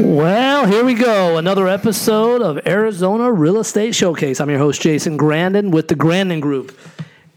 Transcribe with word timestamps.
Well, 0.00 0.64
here 0.66 0.84
we 0.84 0.94
go. 0.94 1.38
Another 1.38 1.66
episode 1.66 2.40
of 2.40 2.64
Arizona 2.68 3.32
Real 3.32 3.58
Estate 3.58 3.96
Showcase. 3.96 4.40
I'm 4.40 4.48
your 4.48 4.60
host, 4.60 4.80
Jason 4.80 5.16
Grandin, 5.16 5.72
with 5.72 5.88
the 5.88 5.96
Grandin 5.96 6.38
Group, 6.38 6.78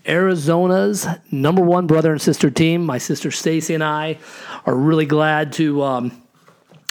Arizona's 0.05 1.07
number 1.31 1.63
one 1.63 1.88
brother 1.88 2.11
and 2.11 2.21
sister 2.21 2.52
team. 2.52 2.85
My 2.85 2.99
sister 2.99 3.31
Stacy 3.31 3.73
and 3.73 3.84
I 3.84 4.20
are 4.67 4.75
really 4.75 5.07
glad 5.07 5.53
to 5.53 5.81
um, 5.81 6.21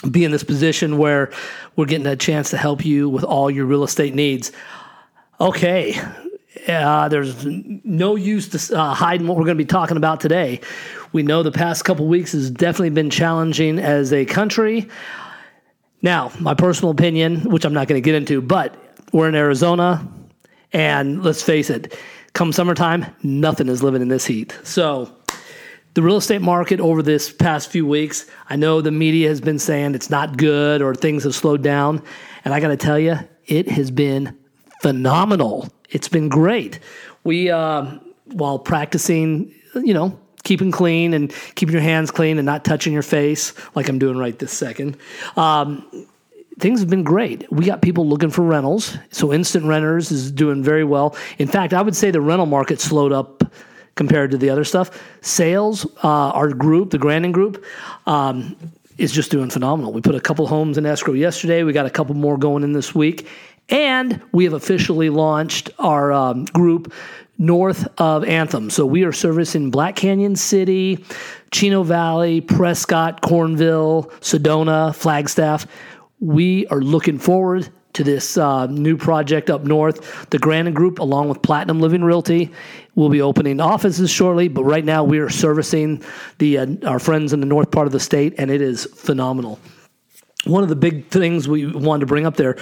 be 0.09 0.25
in 0.25 0.31
this 0.31 0.43
position 0.43 0.97
where 0.97 1.31
we're 1.77 1.85
getting 1.85 2.07
a 2.07 2.17
chance 2.17 2.49
to 2.49 2.57
help 2.57 2.83
you 2.83 3.07
with 3.07 3.23
all 3.23 3.49
your 3.49 3.65
real 3.65 3.85
estate 3.85 4.13
needs. 4.13 4.51
Okay, 5.39 5.97
uh, 6.67 7.07
there's 7.07 7.45
no 7.45 8.17
use 8.17 8.49
to 8.49 8.77
uh, 8.77 8.93
hiding 8.93 9.25
what 9.25 9.37
we're 9.37 9.45
going 9.45 9.57
to 9.57 9.63
be 9.63 9.65
talking 9.65 9.95
about 9.95 10.19
today. 10.19 10.59
We 11.13 11.23
know 11.23 11.43
the 11.43 11.51
past 11.51 11.85
couple 11.85 12.07
weeks 12.07 12.33
has 12.33 12.51
definitely 12.51 12.89
been 12.89 13.09
challenging 13.09 13.79
as 13.79 14.11
a 14.11 14.25
country. 14.25 14.89
Now, 16.01 16.31
my 16.39 16.53
personal 16.53 16.91
opinion, 16.91 17.49
which 17.49 17.63
I'm 17.63 17.73
not 17.73 17.87
going 17.87 18.01
to 18.01 18.05
get 18.05 18.15
into, 18.15 18.41
but 18.41 18.75
we're 19.11 19.29
in 19.29 19.35
Arizona, 19.35 20.07
and 20.73 21.23
let's 21.23 21.43
face 21.43 21.69
it, 21.69 21.97
come 22.33 22.51
summertime, 22.51 23.05
nothing 23.23 23.67
is 23.67 23.83
living 23.83 24.01
in 24.01 24.07
this 24.07 24.25
heat. 24.25 24.57
So, 24.63 25.15
the 25.93 26.01
real 26.01 26.17
estate 26.17 26.41
market 26.41 26.79
over 26.79 27.03
this 27.03 27.31
past 27.31 27.69
few 27.69 27.85
weeks, 27.85 28.25
I 28.49 28.55
know 28.55 28.79
the 28.79 28.91
media 28.91 29.27
has 29.27 29.41
been 29.41 29.59
saying 29.59 29.93
it's 29.93 30.09
not 30.09 30.37
good 30.37 30.81
or 30.81 30.95
things 30.95 31.25
have 31.25 31.35
slowed 31.35 31.61
down. 31.61 32.01
And 32.45 32.53
I 32.53 32.61
got 32.61 32.69
to 32.69 32.77
tell 32.77 32.97
you, 32.97 33.17
it 33.45 33.69
has 33.69 33.91
been 33.91 34.37
phenomenal. 34.81 35.67
It's 35.89 36.07
been 36.07 36.29
great. 36.29 36.79
We, 37.25 37.51
uh, 37.51 37.97
while 38.25 38.57
practicing, 38.57 39.53
you 39.75 39.93
know, 39.93 40.17
keeping 40.43 40.71
clean 40.71 41.13
and 41.13 41.33
keeping 41.55 41.73
your 41.73 41.81
hands 41.81 42.11
clean 42.11 42.37
and 42.37 42.45
not 42.45 42.65
touching 42.65 42.93
your 42.93 43.03
face 43.03 43.53
like 43.75 43.89
I'm 43.89 43.99
doing 43.99 44.17
right 44.17 44.37
this 44.37 44.51
second. 44.51 44.97
Um, 45.35 46.07
things 46.59 46.79
have 46.79 46.89
been 46.89 47.03
great. 47.03 47.51
We 47.51 47.65
got 47.65 47.81
people 47.81 48.07
looking 48.07 48.29
for 48.29 48.43
rentals. 48.43 48.97
So 49.11 49.33
instant 49.33 49.65
renters 49.65 50.11
is 50.11 50.31
doing 50.31 50.63
very 50.63 50.83
well. 50.83 51.15
In 51.37 51.47
fact, 51.47 51.73
I 51.73 51.81
would 51.81 51.95
say 51.95 52.11
the 52.11 52.21
rental 52.21 52.45
market 52.45 52.79
slowed 52.79 53.11
up 53.11 53.43
compared 53.95 54.31
to 54.31 54.37
the 54.37 54.49
other 54.49 54.63
stuff. 54.63 55.01
Sales, 55.21 55.85
uh, 56.03 56.07
our 56.07 56.49
group, 56.49 56.91
the 56.91 56.97
Grandin 56.97 57.31
Group, 57.31 57.63
um, 58.05 58.55
is 58.97 59.11
just 59.11 59.31
doing 59.31 59.49
phenomenal. 59.49 59.91
We 59.91 60.01
put 60.01 60.15
a 60.15 60.21
couple 60.21 60.45
homes 60.47 60.77
in 60.77 60.85
escrow 60.85 61.13
yesterday. 61.13 61.63
We 61.63 61.73
got 61.73 61.85
a 61.85 61.89
couple 61.89 62.15
more 62.15 62.37
going 62.37 62.63
in 62.63 62.73
this 62.73 62.93
week. 62.93 63.27
And 63.69 64.21
we 64.31 64.43
have 64.43 64.53
officially 64.53 65.09
launched 65.09 65.69
our 65.79 66.11
um, 66.11 66.45
group 66.45 66.93
north 67.41 67.87
of 67.99 68.23
Anthem. 68.23 68.69
So 68.69 68.85
we 68.85 69.03
are 69.03 69.11
servicing 69.11 69.71
Black 69.71 69.95
Canyon 69.95 70.35
City, 70.35 71.03
Chino 71.49 71.81
Valley, 71.81 72.39
Prescott, 72.39 73.21
Cornville, 73.21 74.11
Sedona, 74.21 74.95
Flagstaff. 74.95 75.65
We 76.19 76.67
are 76.67 76.79
looking 76.79 77.17
forward 77.17 77.67
to 77.93 78.03
this 78.03 78.37
uh, 78.37 78.67
new 78.67 78.95
project 78.95 79.49
up 79.49 79.63
north. 79.63 80.29
The 80.29 80.37
Grandin 80.37 80.75
Group, 80.75 80.99
along 80.99 81.29
with 81.29 81.41
Platinum 81.41 81.81
Living 81.81 82.03
Realty, 82.03 82.51
will 82.93 83.09
be 83.09 83.21
opening 83.21 83.59
offices 83.59 84.11
shortly. 84.11 84.47
But 84.47 84.63
right 84.63 84.85
now, 84.85 85.03
we 85.03 85.17
are 85.17 85.29
servicing 85.29 86.03
the 86.37 86.59
uh, 86.59 86.67
our 86.85 86.99
friends 86.99 87.33
in 87.33 87.39
the 87.39 87.47
north 87.47 87.71
part 87.71 87.87
of 87.87 87.91
the 87.91 87.99
state, 87.99 88.35
and 88.37 88.51
it 88.51 88.61
is 88.61 88.85
phenomenal 88.85 89.59
one 90.45 90.63
of 90.63 90.69
the 90.69 90.75
big 90.75 91.07
things 91.09 91.47
we 91.47 91.67
wanted 91.67 92.01
to 92.01 92.05
bring 92.07 92.25
up 92.25 92.35
there, 92.35 92.57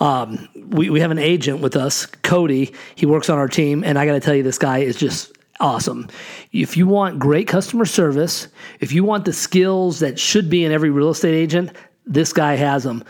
um, 0.00 0.48
we, 0.68 0.90
we 0.90 1.00
have 1.00 1.10
an 1.10 1.18
agent 1.18 1.60
with 1.60 1.76
us, 1.76 2.06
Cody. 2.06 2.72
He 2.94 3.06
works 3.06 3.28
on 3.28 3.38
our 3.38 3.48
team, 3.48 3.82
and 3.82 3.98
I 3.98 4.06
got 4.06 4.12
to 4.12 4.20
tell 4.20 4.34
you, 4.34 4.42
this 4.42 4.58
guy 4.58 4.78
is 4.78 4.96
just 4.96 5.32
awesome. 5.60 6.08
If 6.52 6.76
you 6.76 6.86
want 6.86 7.18
great 7.18 7.48
customer 7.48 7.86
service, 7.86 8.48
if 8.80 8.92
you 8.92 9.04
want 9.04 9.24
the 9.24 9.32
skills 9.32 9.98
that 10.00 10.18
should 10.18 10.48
be 10.48 10.64
in 10.64 10.72
every 10.72 10.90
real 10.90 11.10
estate 11.10 11.34
agent, 11.34 11.72
this 12.06 12.32
guy 12.32 12.54
has 12.54 12.84
them. 12.84 13.04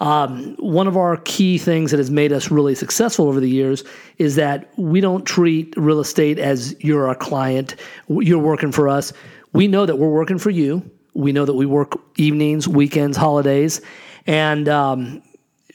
Um, 0.00 0.56
one 0.58 0.88
of 0.88 0.96
our 0.96 1.16
key 1.18 1.58
things 1.58 1.92
that 1.92 1.98
has 1.98 2.10
made 2.10 2.32
us 2.32 2.50
really 2.50 2.74
successful 2.74 3.28
over 3.28 3.38
the 3.38 3.48
years 3.48 3.84
is 4.18 4.34
that 4.34 4.72
we 4.76 5.00
don't 5.00 5.24
treat 5.24 5.72
real 5.76 6.00
estate 6.00 6.38
as 6.38 6.74
you're 6.80 7.06
our 7.06 7.14
client, 7.14 7.76
you're 8.08 8.38
working 8.38 8.72
for 8.72 8.88
us. 8.88 9.12
We 9.52 9.68
know 9.68 9.86
that 9.86 9.96
we're 9.96 10.08
working 10.08 10.38
for 10.38 10.50
you 10.50 10.90
we 11.14 11.32
know 11.32 11.44
that 11.44 11.54
we 11.54 11.66
work 11.66 12.00
evenings, 12.16 12.66
weekends, 12.66 13.16
holidays, 13.16 13.80
and 14.26 14.68
um, 14.68 15.22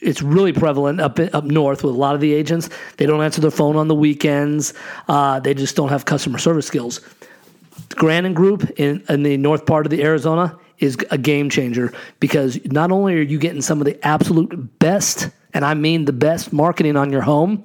it's 0.00 0.22
really 0.22 0.52
prevalent 0.52 1.00
up 1.00 1.18
up 1.18 1.44
north 1.44 1.84
with 1.84 1.94
a 1.94 1.98
lot 1.98 2.14
of 2.14 2.20
the 2.20 2.32
agents. 2.32 2.70
They 2.96 3.06
don't 3.06 3.22
answer 3.22 3.40
their 3.40 3.50
phone 3.50 3.76
on 3.76 3.88
the 3.88 3.94
weekends. 3.94 4.74
Uh, 5.08 5.40
they 5.40 5.54
just 5.54 5.76
don't 5.76 5.88
have 5.88 6.04
customer 6.04 6.38
service 6.38 6.66
skills. 6.66 7.00
Grandin 7.90 8.34
Group 8.34 8.70
in, 8.78 9.04
in 9.08 9.22
the 9.22 9.36
north 9.36 9.66
part 9.66 9.86
of 9.86 9.90
the 9.90 10.02
Arizona 10.02 10.56
is 10.78 10.96
a 11.10 11.18
game 11.18 11.50
changer 11.50 11.92
because 12.20 12.62
not 12.66 12.92
only 12.92 13.14
are 13.14 13.22
you 13.22 13.38
getting 13.38 13.62
some 13.62 13.80
of 13.80 13.84
the 13.84 14.06
absolute 14.06 14.78
best, 14.78 15.30
and 15.54 15.64
I 15.64 15.74
mean 15.74 16.04
the 16.04 16.12
best 16.12 16.52
marketing 16.52 16.96
on 16.96 17.10
your 17.10 17.22
home, 17.22 17.64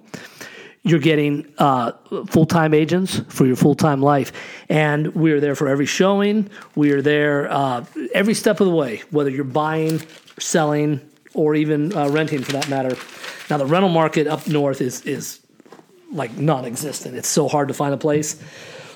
you're 0.84 1.00
getting 1.00 1.52
uh, 1.58 1.94
full 2.28 2.46
time 2.46 2.74
agents 2.74 3.20
for 3.30 3.46
your 3.46 3.56
full 3.56 3.76
time 3.76 4.02
life. 4.02 4.32
And 4.70 5.08
we 5.16 5.32
are 5.32 5.40
there 5.40 5.56
for 5.56 5.68
every 5.68 5.86
showing. 5.86 6.50
We 6.76 6.92
are 6.92 7.02
there 7.02 7.50
uh, 7.50 7.86
every 8.14 8.34
step 8.34 8.60
of 8.60 8.68
the 8.68 8.74
way, 8.74 9.02
whether 9.10 9.30
you're 9.30 9.46
buying, 9.46 10.02
selling, 10.40 11.00
or 11.34 11.56
even 11.56 11.96
uh, 11.96 12.10
renting 12.10 12.44
for 12.44 12.52
that 12.54 12.70
matter. 12.70 12.96
Now, 13.50 13.58
the 13.58 13.66
rental 13.66 13.90
market 13.90 14.28
up 14.28 14.48
north 14.48 14.82
is, 14.82 15.02
is 15.02 15.40
like 16.12 16.38
non 16.38 16.66
existent. 16.66 17.16
It's 17.16 17.30
so 17.30 17.48
hard 17.48 17.70
to 17.70 17.74
find 17.74 17.94
a 17.94 17.98
place. 17.98 18.42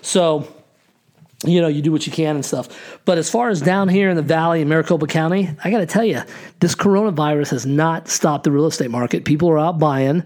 So, 0.01 0.47
you 1.45 1.61
know, 1.61 1.67
you 1.67 1.81
do 1.81 1.91
what 1.91 2.05
you 2.05 2.11
can 2.11 2.35
and 2.35 2.45
stuff. 2.45 2.99
But 3.05 3.17
as 3.17 3.29
far 3.29 3.49
as 3.49 3.61
down 3.61 3.89
here 3.89 4.09
in 4.09 4.15
the 4.15 4.21
valley 4.21 4.61
in 4.61 4.67
Maricopa 4.67 5.07
County, 5.07 5.49
I 5.63 5.71
got 5.71 5.79
to 5.79 5.85
tell 5.85 6.03
you, 6.03 6.21
this 6.59 6.75
coronavirus 6.75 7.51
has 7.51 7.65
not 7.65 8.07
stopped 8.07 8.43
the 8.43 8.51
real 8.51 8.65
estate 8.65 8.91
market. 8.91 9.23
People 9.23 9.49
are 9.49 9.59
out 9.59 9.79
buying. 9.79 10.23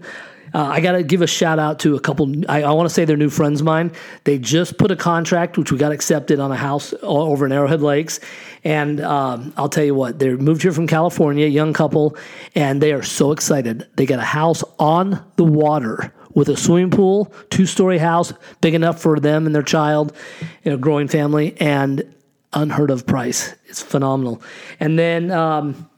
Uh, 0.54 0.64
I 0.64 0.80
got 0.80 0.92
to 0.92 1.02
give 1.02 1.22
a 1.22 1.26
shout 1.26 1.58
out 1.58 1.78
to 1.80 1.96
a 1.96 2.00
couple. 2.00 2.32
I, 2.48 2.62
I 2.62 2.72
want 2.72 2.88
to 2.88 2.94
say 2.94 3.04
they're 3.04 3.16
new 3.16 3.30
friends 3.30 3.60
of 3.60 3.66
mine. 3.66 3.92
They 4.24 4.38
just 4.38 4.78
put 4.78 4.90
a 4.90 4.96
contract, 4.96 5.56
which 5.56 5.72
we 5.72 5.78
got 5.78 5.92
accepted 5.92 6.40
on 6.40 6.52
a 6.52 6.56
house 6.56 6.92
over 7.02 7.46
in 7.46 7.52
Arrowhead 7.52 7.80
Lakes. 7.80 8.20
And 8.64 9.00
um, 9.00 9.52
I'll 9.56 9.68
tell 9.68 9.84
you 9.84 9.94
what, 9.94 10.18
they 10.18 10.34
moved 10.34 10.62
here 10.62 10.72
from 10.72 10.86
California, 10.86 11.46
young 11.46 11.72
couple, 11.72 12.16
and 12.54 12.80
they 12.82 12.92
are 12.92 13.02
so 13.02 13.32
excited. 13.32 13.88
They 13.96 14.06
got 14.06 14.18
a 14.18 14.22
house 14.22 14.62
on 14.78 15.24
the 15.36 15.44
water 15.44 16.12
with 16.34 16.48
a 16.48 16.56
swimming 16.56 16.90
pool, 16.90 17.32
two 17.50 17.66
story 17.66 17.98
house, 17.98 18.32
big 18.60 18.74
enough 18.74 19.00
for 19.00 19.18
them 19.20 19.46
and 19.46 19.54
their 19.54 19.62
child, 19.62 20.16
you 20.64 20.70
know, 20.70 20.76
growing 20.76 21.08
family, 21.08 21.56
and 21.60 22.14
unheard 22.52 22.90
of 22.90 23.06
price. 23.06 23.54
It's 23.66 23.82
phenomenal. 23.82 24.42
And 24.80 24.98
then 24.98 25.30
um, 25.30 25.88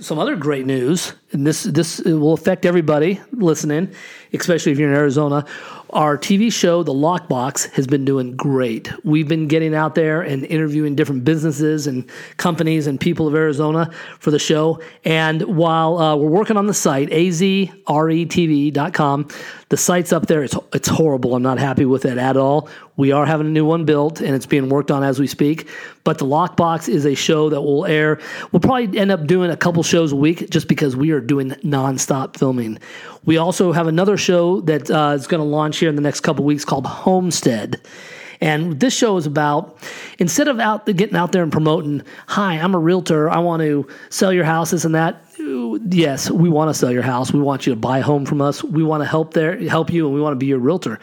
some 0.00 0.18
other 0.18 0.36
great 0.36 0.66
news, 0.66 1.14
and 1.32 1.46
this 1.46 1.64
this 1.64 2.00
will 2.00 2.32
affect 2.32 2.64
everybody 2.66 3.20
listening, 3.32 3.92
especially 4.32 4.72
if 4.72 4.78
you're 4.78 4.90
in 4.90 4.96
Arizona. 4.96 5.44
Our 5.92 6.16
TV 6.16 6.50
show, 6.50 6.82
The 6.82 6.94
Lockbox, 6.94 7.70
has 7.72 7.86
been 7.86 8.06
doing 8.06 8.34
great. 8.34 8.90
We've 9.04 9.28
been 9.28 9.46
getting 9.46 9.74
out 9.74 9.94
there 9.94 10.22
and 10.22 10.46
interviewing 10.46 10.94
different 10.94 11.22
businesses 11.22 11.86
and 11.86 12.08
companies 12.38 12.86
and 12.86 12.98
people 12.98 13.28
of 13.28 13.34
Arizona 13.34 13.90
for 14.18 14.30
the 14.30 14.38
show. 14.38 14.80
And 15.04 15.42
while 15.42 15.98
uh, 15.98 16.16
we're 16.16 16.30
working 16.30 16.56
on 16.56 16.66
the 16.66 16.72
site, 16.72 17.10
azretv.com, 17.10 17.68
the 19.68 19.76
site's 19.76 20.14
up 20.14 20.28
there. 20.28 20.42
It's, 20.42 20.56
it's 20.72 20.88
horrible. 20.88 21.34
I'm 21.34 21.42
not 21.42 21.58
happy 21.58 21.84
with 21.84 22.06
it 22.06 22.16
at 22.16 22.38
all. 22.38 22.70
We 22.96 23.12
are 23.12 23.26
having 23.26 23.46
a 23.46 23.50
new 23.50 23.64
one 23.64 23.84
built 23.84 24.20
and 24.20 24.34
it's 24.34 24.46
being 24.46 24.68
worked 24.68 24.90
on 24.90 25.02
as 25.02 25.18
we 25.18 25.26
speak. 25.26 25.68
But 26.04 26.18
The 26.18 26.26
Lockbox 26.26 26.88
is 26.88 27.04
a 27.04 27.14
show 27.14 27.48
that 27.50 27.60
will 27.60 27.86
air. 27.86 28.18
We'll 28.50 28.60
probably 28.60 28.98
end 28.98 29.10
up 29.10 29.26
doing 29.26 29.50
a 29.50 29.56
couple 29.56 29.82
shows 29.82 30.12
a 30.12 30.16
week 30.16 30.50
just 30.50 30.68
because 30.68 30.96
we 30.96 31.10
are 31.10 31.20
doing 31.22 31.50
nonstop 31.62 32.36
filming. 32.36 32.78
We 33.24 33.36
also 33.36 33.72
have 33.72 33.86
another 33.86 34.16
show 34.16 34.60
that 34.62 34.90
uh, 34.90 35.14
is 35.16 35.26
going 35.26 35.40
to 35.40 35.48
launch 35.48 35.78
here 35.78 35.88
in 35.88 35.96
the 35.96 36.02
next 36.02 36.20
couple 36.20 36.44
weeks 36.44 36.64
called 36.64 36.86
Homestead. 36.86 37.80
And 38.40 38.80
this 38.80 38.92
show 38.92 39.16
is 39.16 39.24
about 39.24 39.78
instead 40.18 40.48
of 40.48 40.58
out 40.58 40.84
getting 40.86 41.14
out 41.14 41.30
there 41.30 41.44
and 41.44 41.52
promoting, 41.52 42.02
"Hi, 42.26 42.54
I'm 42.54 42.74
a 42.74 42.78
realtor. 42.78 43.30
I 43.30 43.38
want 43.38 43.62
to 43.62 43.86
sell 44.10 44.32
your 44.32 44.44
houses 44.44 44.84
and 44.84 44.96
that." 44.96 45.24
Yes, 45.88 46.28
we 46.28 46.48
want 46.48 46.68
to 46.68 46.74
sell 46.74 46.90
your 46.90 47.02
house. 47.02 47.32
We 47.32 47.40
want 47.40 47.66
you 47.66 47.72
to 47.72 47.78
buy 47.78 47.98
a 47.98 48.02
home 48.02 48.26
from 48.26 48.42
us. 48.42 48.64
We 48.64 48.82
want 48.82 49.02
to 49.02 49.08
help 49.08 49.34
there, 49.34 49.56
help 49.68 49.92
you, 49.92 50.06
and 50.06 50.14
we 50.14 50.20
want 50.20 50.32
to 50.32 50.38
be 50.38 50.46
your 50.46 50.58
realtor. 50.58 50.98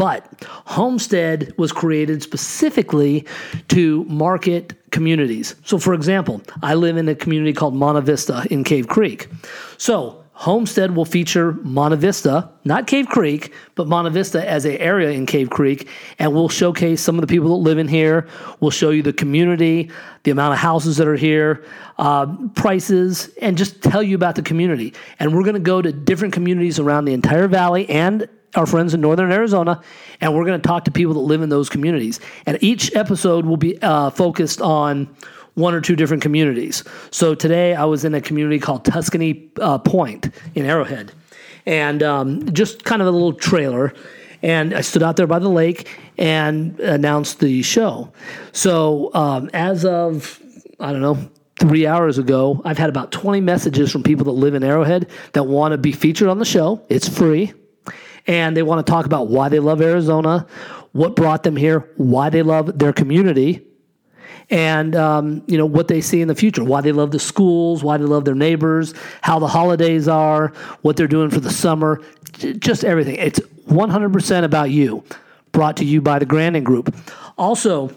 But 0.00 0.46
Homestead 0.64 1.52
was 1.58 1.72
created 1.72 2.22
specifically 2.22 3.26
to 3.68 4.04
market 4.04 4.72
communities. 4.92 5.56
So, 5.66 5.76
for 5.76 5.92
example, 5.92 6.40
I 6.62 6.72
live 6.72 6.96
in 6.96 7.06
a 7.06 7.14
community 7.14 7.52
called 7.52 7.74
Monte 7.74 8.00
Vista 8.06 8.46
in 8.50 8.64
Cave 8.64 8.88
Creek. 8.88 9.28
So, 9.76 10.24
Homestead 10.32 10.96
will 10.96 11.04
feature 11.04 11.52
Monte 11.52 11.98
Vista, 11.98 12.48
not 12.64 12.86
Cave 12.86 13.08
Creek, 13.08 13.52
but 13.74 13.88
Monte 13.88 14.10
Vista 14.12 14.48
as 14.48 14.64
an 14.64 14.78
area 14.78 15.10
in 15.10 15.26
Cave 15.26 15.50
Creek, 15.50 15.86
and 16.18 16.32
we'll 16.32 16.48
showcase 16.48 17.02
some 17.02 17.16
of 17.16 17.20
the 17.20 17.26
people 17.26 17.50
that 17.50 17.62
live 17.62 17.76
in 17.76 17.86
here. 17.86 18.26
We'll 18.60 18.70
show 18.70 18.88
you 18.88 19.02
the 19.02 19.12
community, 19.12 19.90
the 20.22 20.30
amount 20.30 20.54
of 20.54 20.60
houses 20.60 20.96
that 20.96 21.08
are 21.08 21.14
here, 21.14 21.62
uh, 21.98 22.24
prices, 22.54 23.28
and 23.42 23.58
just 23.58 23.82
tell 23.82 24.02
you 24.02 24.14
about 24.14 24.36
the 24.36 24.42
community. 24.42 24.94
And 25.18 25.34
we're 25.34 25.42
going 25.42 25.56
to 25.56 25.60
go 25.60 25.82
to 25.82 25.92
different 25.92 26.32
communities 26.32 26.78
around 26.78 27.04
the 27.04 27.12
entire 27.12 27.48
valley 27.48 27.86
and 27.90 28.26
our 28.54 28.66
friends 28.66 28.94
in 28.94 29.00
northern 29.00 29.30
Arizona, 29.30 29.80
and 30.20 30.34
we're 30.34 30.44
going 30.44 30.60
to 30.60 30.66
talk 30.66 30.84
to 30.84 30.90
people 30.90 31.14
that 31.14 31.20
live 31.20 31.42
in 31.42 31.48
those 31.48 31.68
communities. 31.68 32.20
And 32.46 32.58
each 32.60 32.94
episode 32.96 33.46
will 33.46 33.56
be 33.56 33.80
uh, 33.82 34.10
focused 34.10 34.60
on 34.60 35.14
one 35.54 35.74
or 35.74 35.80
two 35.80 35.96
different 35.96 36.22
communities. 36.22 36.84
So 37.10 37.34
today 37.34 37.74
I 37.74 37.84
was 37.84 38.04
in 38.04 38.14
a 38.14 38.20
community 38.20 38.58
called 38.58 38.84
Tuscany 38.84 39.50
uh, 39.60 39.78
Point 39.78 40.30
in 40.54 40.64
Arrowhead, 40.64 41.12
and 41.66 42.02
um, 42.02 42.52
just 42.52 42.84
kind 42.84 43.02
of 43.02 43.08
a 43.08 43.10
little 43.10 43.32
trailer. 43.32 43.92
And 44.42 44.72
I 44.72 44.80
stood 44.80 45.02
out 45.02 45.16
there 45.16 45.26
by 45.26 45.38
the 45.38 45.50
lake 45.50 45.88
and 46.16 46.78
announced 46.80 47.40
the 47.40 47.62
show. 47.62 48.10
So 48.52 49.10
um, 49.12 49.50
as 49.52 49.84
of 49.84 50.40
I 50.78 50.92
don't 50.92 51.02
know 51.02 51.18
three 51.56 51.86
hours 51.86 52.16
ago, 52.16 52.62
I've 52.64 52.78
had 52.78 52.88
about 52.88 53.12
20 53.12 53.42
messages 53.42 53.92
from 53.92 54.02
people 54.02 54.24
that 54.24 54.32
live 54.32 54.54
in 54.54 54.64
Arrowhead 54.64 55.10
that 55.34 55.44
want 55.44 55.72
to 55.72 55.78
be 55.78 55.92
featured 55.92 56.28
on 56.28 56.38
the 56.38 56.44
show. 56.46 56.82
It's 56.88 57.06
free. 57.06 57.52
And 58.26 58.56
they 58.56 58.62
want 58.62 58.84
to 58.84 58.90
talk 58.90 59.06
about 59.06 59.28
why 59.28 59.48
they 59.48 59.60
love 59.60 59.80
Arizona, 59.80 60.46
what 60.92 61.16
brought 61.16 61.42
them 61.42 61.56
here, 61.56 61.90
why 61.96 62.30
they 62.30 62.42
love 62.42 62.78
their 62.78 62.92
community, 62.92 63.66
and 64.50 64.96
um, 64.96 65.44
you 65.46 65.56
know 65.56 65.66
what 65.66 65.88
they 65.88 66.00
see 66.00 66.20
in 66.20 66.28
the 66.28 66.34
future, 66.34 66.64
why 66.64 66.80
they 66.80 66.92
love 66.92 67.12
the 67.12 67.18
schools, 67.18 67.84
why 67.84 67.96
they 67.96 68.04
love 68.04 68.24
their 68.24 68.34
neighbors, 68.34 68.94
how 69.22 69.38
the 69.38 69.46
holidays 69.46 70.08
are, 70.08 70.48
what 70.82 70.96
they're 70.96 71.06
doing 71.06 71.30
for 71.30 71.40
the 71.40 71.50
summer, 71.50 72.02
just 72.58 72.84
everything. 72.84 73.14
It's 73.16 73.40
100% 73.40 74.44
about 74.44 74.70
you. 74.70 75.04
Brought 75.52 75.76
to 75.78 75.84
you 75.84 76.00
by 76.00 76.18
the 76.18 76.26
Grandin 76.26 76.62
Group. 76.62 76.94
Also, 77.36 77.90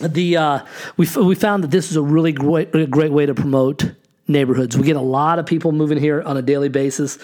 the 0.00 0.36
uh, 0.36 0.60
we 0.96 1.06
we 1.16 1.34
found 1.34 1.64
that 1.64 1.70
this 1.70 1.90
is 1.90 1.96
a 1.96 2.02
really 2.02 2.32
great 2.32 2.90
great 2.90 3.12
way 3.12 3.26
to 3.26 3.34
promote 3.34 3.92
neighborhoods. 4.28 4.76
We 4.76 4.84
get 4.84 4.96
a 4.96 5.00
lot 5.00 5.38
of 5.38 5.46
people 5.46 5.72
moving 5.72 5.98
here 5.98 6.22
on 6.22 6.36
a 6.36 6.42
daily 6.42 6.68
basis 6.68 7.18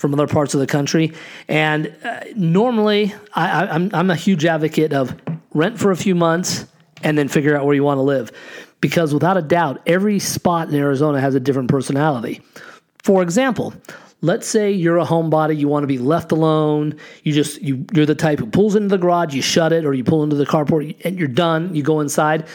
from 0.00 0.14
other 0.14 0.26
parts 0.26 0.54
of 0.54 0.60
the 0.60 0.66
country, 0.66 1.12
and 1.46 1.94
uh, 2.02 2.20
normally 2.34 3.14
I, 3.34 3.66
I'm 3.66 3.90
I'm 3.92 4.10
a 4.10 4.16
huge 4.16 4.46
advocate 4.46 4.94
of 4.94 5.14
rent 5.52 5.78
for 5.78 5.90
a 5.90 5.96
few 5.96 6.14
months 6.14 6.66
and 7.02 7.18
then 7.18 7.28
figure 7.28 7.54
out 7.54 7.66
where 7.66 7.74
you 7.74 7.84
want 7.84 7.98
to 7.98 8.02
live, 8.02 8.32
because 8.80 9.12
without 9.12 9.36
a 9.36 9.42
doubt, 9.42 9.82
every 9.86 10.18
spot 10.18 10.68
in 10.70 10.74
Arizona 10.74 11.20
has 11.20 11.34
a 11.34 11.40
different 11.40 11.68
personality. 11.68 12.40
For 13.02 13.22
example, 13.22 13.74
let's 14.22 14.46
say 14.46 14.70
you're 14.70 14.98
a 14.98 15.04
homebody 15.04 15.58
you 15.58 15.68
want 15.68 15.82
to 15.82 15.86
be 15.86 15.98
left 15.98 16.32
alone 16.32 16.94
you 17.22 17.32
just 17.32 17.60
you, 17.60 17.84
you're 17.92 18.06
the 18.06 18.14
type 18.14 18.38
who 18.38 18.46
pulls 18.46 18.76
into 18.76 18.88
the 18.88 18.98
garage 18.98 19.34
you 19.34 19.42
shut 19.42 19.72
it 19.72 19.84
or 19.84 19.94
you 19.94 20.04
pull 20.04 20.22
into 20.22 20.36
the 20.36 20.46
carport 20.46 20.94
and 21.04 21.18
you're 21.18 21.28
done 21.28 21.74
you 21.74 21.82
go 21.82 22.00
inside. 22.00 22.46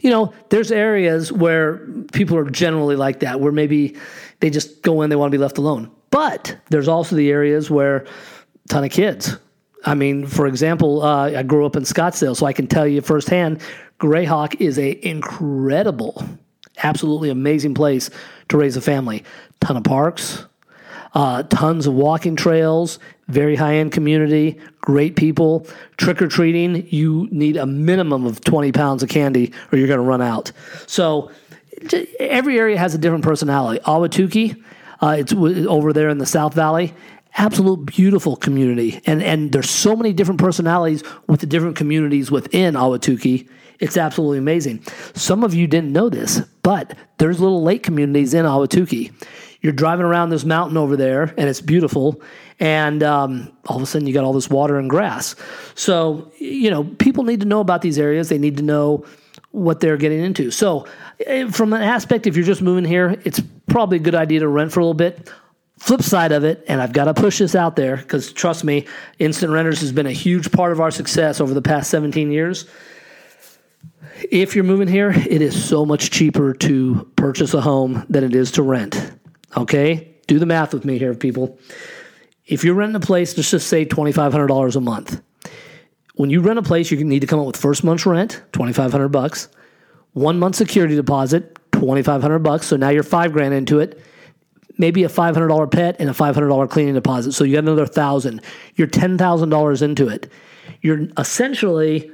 You 0.00 0.10
know 0.10 0.34
there's 0.50 0.70
areas 0.70 1.32
where 1.32 1.86
people 2.12 2.36
are 2.36 2.48
generally 2.50 2.96
like 2.96 3.20
that 3.20 3.40
where 3.40 3.52
maybe 3.52 3.96
they 4.40 4.50
just 4.50 4.82
go 4.82 5.02
in 5.02 5.10
they 5.10 5.16
want 5.16 5.32
to 5.32 5.38
be 5.38 5.42
left 5.42 5.58
alone 5.58 5.90
but 6.12 6.56
there's 6.70 6.86
also 6.86 7.16
the 7.16 7.30
areas 7.30 7.68
where 7.68 8.06
ton 8.68 8.84
of 8.84 8.92
kids 8.92 9.36
i 9.84 9.94
mean 9.94 10.24
for 10.24 10.46
example 10.46 11.02
uh, 11.02 11.30
i 11.30 11.42
grew 11.42 11.66
up 11.66 11.74
in 11.74 11.82
scottsdale 11.82 12.36
so 12.36 12.46
i 12.46 12.52
can 12.52 12.68
tell 12.68 12.86
you 12.86 13.00
firsthand 13.00 13.60
grayhawk 13.98 14.60
is 14.60 14.78
a 14.78 15.04
incredible 15.04 16.24
absolutely 16.84 17.30
amazing 17.30 17.74
place 17.74 18.08
to 18.48 18.56
raise 18.56 18.76
a 18.76 18.80
family 18.80 19.24
ton 19.60 19.76
of 19.76 19.82
parks 19.82 20.44
uh, 21.14 21.42
tons 21.44 21.86
of 21.86 21.94
walking 21.94 22.36
trails, 22.36 22.98
very 23.28 23.56
high 23.56 23.76
end 23.76 23.92
community, 23.92 24.58
great 24.80 25.16
people. 25.16 25.66
Trick 25.96 26.22
or 26.22 26.28
treating, 26.28 26.86
you 26.88 27.28
need 27.30 27.56
a 27.56 27.66
minimum 27.66 28.24
of 28.24 28.40
20 28.40 28.72
pounds 28.72 29.02
of 29.02 29.08
candy 29.08 29.52
or 29.70 29.78
you're 29.78 29.88
going 29.88 29.98
to 29.98 30.04
run 30.04 30.22
out. 30.22 30.52
So 30.86 31.30
every 32.18 32.58
area 32.58 32.78
has 32.78 32.94
a 32.94 32.98
different 32.98 33.24
personality. 33.24 33.80
Ahwatukee, 33.84 34.62
uh, 35.02 35.16
it's 35.18 35.32
over 35.32 35.92
there 35.92 36.08
in 36.08 36.18
the 36.18 36.26
South 36.26 36.54
Valley. 36.54 36.94
Absolute 37.34 37.86
beautiful 37.86 38.36
community, 38.36 39.00
and 39.06 39.22
and 39.22 39.52
there's 39.52 39.70
so 39.70 39.96
many 39.96 40.12
different 40.12 40.38
personalities 40.38 41.02
with 41.28 41.40
the 41.40 41.46
different 41.46 41.76
communities 41.76 42.30
within 42.30 42.74
Ahwatukee. 42.74 43.48
It's 43.80 43.96
absolutely 43.96 44.38
amazing. 44.38 44.84
Some 45.14 45.42
of 45.42 45.54
you 45.54 45.66
didn't 45.66 45.92
know 45.92 46.08
this, 46.08 46.40
but 46.62 46.94
there's 47.18 47.40
little 47.40 47.62
lake 47.62 47.82
communities 47.82 48.34
in 48.34 48.44
Ahwatukee 48.44 49.12
you're 49.62 49.72
driving 49.72 50.04
around 50.04 50.30
this 50.30 50.44
mountain 50.44 50.76
over 50.76 50.96
there 50.96 51.32
and 51.38 51.48
it's 51.48 51.60
beautiful 51.60 52.20
and 52.60 53.02
um, 53.02 53.50
all 53.66 53.76
of 53.76 53.82
a 53.82 53.86
sudden 53.86 54.06
you 54.06 54.12
got 54.12 54.24
all 54.24 54.32
this 54.32 54.50
water 54.50 54.78
and 54.78 54.90
grass 54.90 55.34
so 55.74 56.30
you 56.38 56.70
know 56.70 56.84
people 56.84 57.24
need 57.24 57.40
to 57.40 57.46
know 57.46 57.60
about 57.60 57.80
these 57.80 57.98
areas 57.98 58.28
they 58.28 58.38
need 58.38 58.56
to 58.56 58.62
know 58.62 59.04
what 59.52 59.80
they're 59.80 59.96
getting 59.96 60.22
into 60.22 60.50
so 60.50 60.86
eh, 61.26 61.48
from 61.50 61.72
an 61.72 61.82
aspect 61.82 62.26
if 62.26 62.36
you're 62.36 62.44
just 62.44 62.62
moving 62.62 62.84
here 62.84 63.20
it's 63.24 63.40
probably 63.66 63.96
a 63.96 64.00
good 64.00 64.14
idea 64.14 64.40
to 64.40 64.48
rent 64.48 64.72
for 64.72 64.80
a 64.80 64.82
little 64.82 64.94
bit 64.94 65.30
flip 65.78 66.02
side 66.02 66.32
of 66.32 66.44
it 66.44 66.64
and 66.68 66.80
i've 66.80 66.92
got 66.92 67.04
to 67.04 67.14
push 67.14 67.38
this 67.38 67.54
out 67.54 67.76
there 67.76 67.96
because 67.96 68.32
trust 68.32 68.64
me 68.64 68.86
instant 69.18 69.52
renters 69.52 69.80
has 69.80 69.92
been 69.92 70.06
a 70.06 70.12
huge 70.12 70.50
part 70.52 70.72
of 70.72 70.80
our 70.80 70.90
success 70.90 71.40
over 71.40 71.54
the 71.54 71.62
past 71.62 71.90
17 71.90 72.30
years 72.30 72.66
if 74.30 74.54
you're 74.54 74.64
moving 74.64 74.88
here, 74.88 75.10
it 75.10 75.42
is 75.42 75.62
so 75.62 75.84
much 75.84 76.10
cheaper 76.10 76.54
to 76.54 77.10
purchase 77.16 77.54
a 77.54 77.60
home 77.60 78.04
than 78.08 78.24
it 78.24 78.34
is 78.34 78.52
to 78.52 78.62
rent. 78.62 79.12
Okay? 79.56 80.14
Do 80.26 80.38
the 80.38 80.46
math 80.46 80.72
with 80.72 80.84
me 80.84 80.98
here, 80.98 81.14
people. 81.14 81.58
If 82.46 82.64
you're 82.64 82.74
renting 82.74 82.96
a 82.96 83.00
place, 83.00 83.36
let's 83.36 83.50
just 83.50 83.68
say 83.68 83.84
$2,500 83.84 84.76
a 84.76 84.80
month. 84.80 85.20
When 86.14 86.30
you 86.30 86.40
rent 86.40 86.58
a 86.58 86.62
place, 86.62 86.90
you 86.90 87.02
need 87.04 87.20
to 87.20 87.26
come 87.26 87.40
up 87.40 87.46
with 87.46 87.56
first 87.56 87.84
month's 87.84 88.04
rent, 88.04 88.42
2500 88.52 89.08
bucks, 89.08 89.48
one 90.12 90.38
month 90.38 90.56
security 90.56 90.94
deposit, 90.94 91.58
2500 91.72 92.38
bucks. 92.40 92.66
So 92.66 92.76
now 92.76 92.90
you're 92.90 93.02
five 93.02 93.32
grand 93.32 93.54
into 93.54 93.80
it. 93.80 94.00
Maybe 94.78 95.04
a 95.04 95.08
$500 95.08 95.70
pet 95.70 95.96
and 95.98 96.08
a 96.08 96.12
$500 96.12 96.70
cleaning 96.70 96.94
deposit. 96.94 97.32
So 97.32 97.44
you 97.44 97.54
got 97.54 97.60
another 97.60 97.86
thousand. 97.86 98.42
You're 98.74 98.88
$10,000 98.88 99.82
into 99.82 100.08
it. 100.08 100.30
You're 100.80 101.08
essentially 101.18 102.10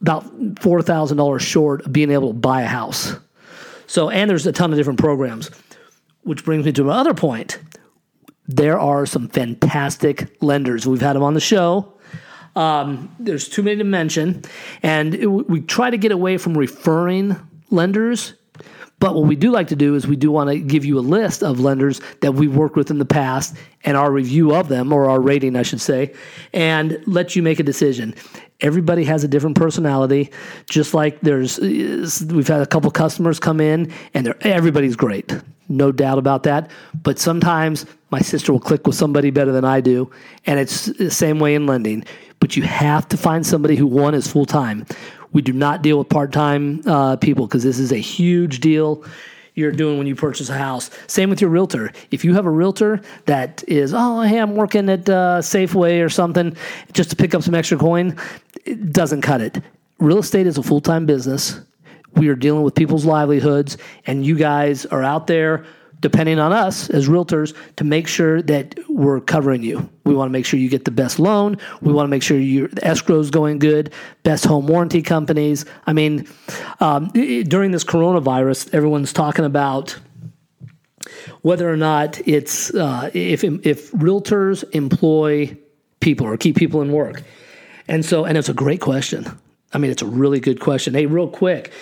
about 0.00 0.24
$4,000 0.56 1.40
short 1.40 1.86
of 1.86 1.92
being 1.92 2.10
able 2.10 2.28
to 2.28 2.38
buy 2.38 2.62
a 2.62 2.66
house. 2.66 3.14
So, 3.86 4.10
and 4.10 4.28
there's 4.28 4.46
a 4.46 4.52
ton 4.52 4.72
of 4.72 4.76
different 4.76 4.98
programs. 4.98 5.50
Which 6.22 6.44
brings 6.44 6.66
me 6.66 6.72
to 6.72 6.84
my 6.84 6.98
other 6.98 7.14
point. 7.14 7.58
There 8.46 8.78
are 8.78 9.06
some 9.06 9.28
fantastic 9.28 10.42
lenders. 10.42 10.86
We've 10.86 11.00
had 11.00 11.16
them 11.16 11.22
on 11.22 11.34
the 11.34 11.40
show. 11.40 11.97
Um, 12.56 13.14
there's 13.18 13.48
too 13.48 13.62
many 13.62 13.76
to 13.76 13.84
mention. 13.84 14.42
And 14.82 15.14
it, 15.14 15.26
we 15.26 15.60
try 15.60 15.90
to 15.90 15.98
get 15.98 16.12
away 16.12 16.38
from 16.38 16.56
referring 16.56 17.36
lenders 17.70 18.34
but 19.00 19.14
what 19.14 19.26
we 19.26 19.36
do 19.36 19.50
like 19.50 19.68
to 19.68 19.76
do 19.76 19.94
is 19.94 20.06
we 20.06 20.16
do 20.16 20.30
want 20.30 20.50
to 20.50 20.58
give 20.58 20.84
you 20.84 20.98
a 20.98 21.00
list 21.00 21.42
of 21.42 21.60
lenders 21.60 22.00
that 22.20 22.32
we've 22.32 22.54
worked 22.54 22.76
with 22.76 22.90
in 22.90 22.98
the 22.98 23.04
past 23.04 23.56
and 23.84 23.96
our 23.96 24.10
review 24.10 24.54
of 24.54 24.68
them, 24.68 24.92
or 24.92 25.08
our 25.08 25.20
rating, 25.20 25.54
I 25.54 25.62
should 25.62 25.80
say, 25.80 26.14
and 26.52 27.00
let 27.06 27.36
you 27.36 27.42
make 27.42 27.60
a 27.60 27.62
decision. 27.62 28.14
Everybody 28.60 29.04
has 29.04 29.22
a 29.22 29.28
different 29.28 29.56
personality. 29.56 30.32
Just 30.68 30.92
like 30.92 31.20
there's, 31.20 31.60
we've 31.60 32.48
had 32.48 32.60
a 32.60 32.66
couple 32.66 32.90
customers 32.90 33.38
come 33.38 33.60
in, 33.60 33.92
and 34.14 34.34
everybody's 34.40 34.96
great, 34.96 35.32
no 35.68 35.92
doubt 35.92 36.18
about 36.18 36.42
that. 36.42 36.70
But 37.02 37.20
sometimes 37.20 37.86
my 38.10 38.20
sister 38.20 38.52
will 38.52 38.60
click 38.60 38.86
with 38.86 38.96
somebody 38.96 39.30
better 39.30 39.52
than 39.52 39.64
I 39.64 39.80
do, 39.80 40.10
and 40.44 40.58
it's 40.58 40.86
the 40.86 41.10
same 41.10 41.38
way 41.38 41.54
in 41.54 41.66
lending. 41.66 42.04
But 42.40 42.56
you 42.56 42.64
have 42.64 43.06
to 43.08 43.16
find 43.16 43.46
somebody 43.46 43.76
who 43.76 43.86
one 43.86 44.14
is 44.14 44.26
full 44.26 44.46
time. 44.46 44.86
We 45.32 45.42
do 45.42 45.52
not 45.52 45.82
deal 45.82 45.98
with 45.98 46.08
part 46.08 46.32
time 46.32 46.82
uh, 46.86 47.16
people 47.16 47.46
because 47.46 47.62
this 47.62 47.78
is 47.78 47.92
a 47.92 47.98
huge 47.98 48.60
deal 48.60 49.04
you're 49.58 49.72
doing 49.72 49.98
when 49.98 50.06
you 50.06 50.14
purchase 50.14 50.48
a 50.48 50.56
house. 50.56 50.88
Same 51.08 51.30
with 51.30 51.40
your 51.40 51.50
realtor. 51.50 51.90
If 52.12 52.24
you 52.24 52.32
have 52.34 52.46
a 52.46 52.50
realtor 52.50 53.00
that 53.26 53.64
is, 53.66 53.92
oh, 53.92 54.20
hey, 54.20 54.38
I'm 54.38 54.54
working 54.54 54.88
at 54.88 55.08
uh, 55.08 55.40
Safeway 55.40 56.04
or 56.04 56.08
something 56.08 56.56
just 56.92 57.10
to 57.10 57.16
pick 57.16 57.34
up 57.34 57.42
some 57.42 57.56
extra 57.56 57.76
coin, 57.76 58.16
it 58.68 58.92
doesn't 58.92 59.22
cut 59.22 59.40
it. 59.40 59.62
Real 59.98 60.18
estate 60.18 60.46
is 60.46 60.58
a 60.58 60.62
full 60.62 60.80
time 60.80 61.06
business. 61.06 61.60
We 62.14 62.28
are 62.28 62.34
dealing 62.34 62.62
with 62.62 62.74
people's 62.74 63.04
livelihoods, 63.04 63.76
and 64.06 64.24
you 64.24 64.36
guys 64.36 64.86
are 64.86 65.02
out 65.02 65.26
there 65.26 65.64
depending 66.00 66.38
on 66.38 66.52
us 66.52 66.88
as 66.90 67.08
realtors 67.08 67.56
to 67.76 67.82
make 67.82 68.06
sure 68.06 68.40
that 68.42 68.78
we're 68.88 69.20
covering 69.20 69.62
you. 69.64 69.88
We 70.04 70.14
want 70.14 70.28
to 70.28 70.32
make 70.32 70.46
sure 70.46 70.60
you 70.60 70.68
get 70.68 70.84
the 70.84 70.92
best 70.92 71.18
loan. 71.18 71.58
We 71.80 71.92
want 71.92 72.06
to 72.06 72.10
make 72.10 72.22
sure 72.22 72.38
your 72.38 72.68
escrow 72.82 73.18
is 73.18 73.30
going 73.30 73.58
good. 73.58 73.92
Best 74.22 74.44
home 74.44 74.68
warranty 74.68 75.02
companies. 75.02 75.64
I 75.86 75.92
mean, 75.92 76.28
um, 76.78 77.08
during 77.08 77.72
this 77.72 77.84
coronavirus, 77.84 78.72
everyone's 78.72 79.12
talking 79.12 79.44
about 79.44 79.98
whether 81.42 81.70
or 81.70 81.76
not 81.76 82.20
it's 82.28 82.72
uh, 82.74 83.10
if 83.12 83.42
if 83.42 83.90
realtors 83.92 84.64
employ 84.72 85.56
people 86.00 86.26
or 86.26 86.36
keep 86.36 86.56
people 86.56 86.82
in 86.82 86.92
work. 86.92 87.22
And 87.88 88.04
so, 88.04 88.24
and 88.24 88.36
it's 88.36 88.48
a 88.48 88.54
great 88.54 88.80
question. 88.80 89.26
I 89.72 89.78
mean, 89.78 89.90
it's 89.90 90.02
a 90.02 90.06
really 90.06 90.40
good 90.40 90.60
question. 90.60 90.94
Hey, 90.94 91.06
real 91.06 91.28
quick, 91.28 91.72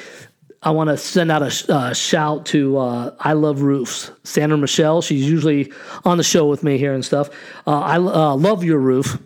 I 0.63 0.71
want 0.71 0.89
to 0.89 0.97
send 0.97 1.31
out 1.31 1.43
a 1.43 1.73
uh, 1.73 1.93
shout 1.93 2.47
to 2.47 2.79
uh, 2.79 3.15
I 3.21 3.35
Love 3.35 3.63
Roofs, 3.63 4.11
Sandra 4.25 4.57
Michelle. 4.57 5.03
She's 5.03 5.29
usually 5.29 5.73
on 6.05 6.17
the 6.17 6.25
show 6.25 6.47
with 6.47 6.63
me 6.63 6.79
here 6.79 6.95
and 6.95 7.05
stuff. 7.05 7.29
Uh, 7.67 7.81
I 7.81 7.97
uh, 7.97 8.35
love 8.35 8.65
your 8.65 8.79
roof. 8.79 9.19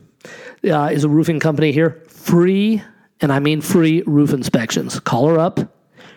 Uh, 0.62 0.90
is 0.92 1.04
a 1.04 1.08
roofing 1.08 1.40
company 1.40 1.72
here, 1.72 2.02
free, 2.06 2.82
and 3.22 3.32
I 3.32 3.38
mean 3.38 3.62
free 3.62 4.02
roof 4.06 4.34
inspections. 4.34 5.00
Call 5.00 5.28
her 5.28 5.38
up. 5.38 5.58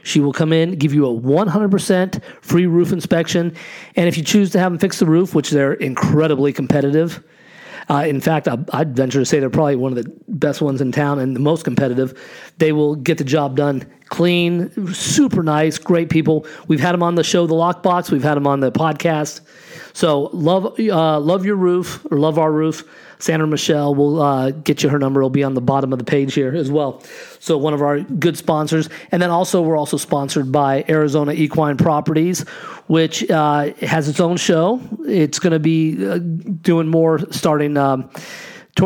She 0.04 0.20
will 0.20 0.34
come 0.34 0.52
in, 0.52 0.76
give 0.76 0.94
you 0.94 1.06
a 1.06 1.14
100% 1.18 2.22
free 2.42 2.66
roof 2.66 2.92
inspection, 2.92 3.56
and 3.96 4.10
if 4.10 4.18
you 4.18 4.24
choose 4.24 4.52
to 4.52 4.60
have 4.60 4.74
them 4.74 4.80
fix 4.80 5.00
the 5.00 5.06
roof, 5.06 5.34
which 5.34 5.50
they're 5.50 5.74
incredibly 5.74 6.52
competitive, 6.52 7.24
Uh, 7.90 8.06
in 8.08 8.20
fact, 8.20 8.48
I, 8.48 8.58
I'd 8.72 8.96
venture 8.96 9.20
to 9.20 9.26
say 9.26 9.40
they're 9.40 9.50
probably 9.50 9.76
one 9.76 9.98
of 9.98 10.04
the 10.04 10.12
best 10.28 10.62
ones 10.62 10.82
in 10.82 10.92
town 10.92 11.20
and 11.20 11.36
the 11.36 11.40
most 11.40 11.64
competitive. 11.64 12.18
They 12.58 12.72
will 12.72 12.96
get 12.96 13.18
the 13.18 13.24
job 13.24 13.56
done 13.56 13.86
clean, 14.14 14.94
super 14.94 15.42
nice, 15.42 15.80
great 15.80 16.08
people. 16.12 16.46
We've 16.68 16.80
had 16.80 16.92
them 16.92 17.02
on 17.02 17.16
the 17.16 17.24
show, 17.24 17.48
The 17.48 17.56
Lockbox. 17.56 18.12
We've 18.12 18.24
had 18.24 18.36
them 18.36 18.46
on 18.46 18.60
the 18.60 18.72
podcast. 18.72 19.42
So 19.94 20.30
love, 20.34 20.80
uh, 20.80 21.20
love 21.20 21.46
your 21.46 21.56
roof 21.56 22.06
or 22.12 22.20
love 22.20 22.38
our 22.38 22.52
roof. 22.52 22.84
Sandra 23.18 23.48
Michelle 23.48 23.96
will 23.96 24.22
uh, 24.22 24.52
get 24.52 24.84
you 24.84 24.90
her 24.90 25.00
number. 25.00 25.22
It'll 25.22 25.32
be 25.32 25.44
on 25.44 25.56
the 25.56 25.62
bottom 25.62 25.94
of 25.94 25.98
the 25.98 26.06
page 26.06 26.36
here 26.36 26.54
as 26.54 26.70
well. 26.70 27.02
So 27.40 27.58
one 27.58 27.74
of 27.74 27.82
our 27.82 28.02
good 28.02 28.38
sponsors, 28.38 28.88
and 29.12 29.20
then 29.20 29.32
also 29.32 29.64
we're 29.64 29.78
also 29.78 29.98
sponsored 29.98 30.52
by 30.52 30.86
Arizona 30.88 31.32
Equine 31.32 31.78
Properties, 31.78 32.42
which 32.86 33.28
uh, 33.32 33.74
has 33.82 34.10
its 34.10 34.20
own 34.20 34.38
show. 34.38 34.80
It's 35.08 35.40
going 35.40 35.54
to 35.54 35.60
be 35.60 36.08
uh, 36.08 36.20
doing 36.20 36.88
more 36.88 37.20
starting. 37.32 37.78
Um, 37.78 38.12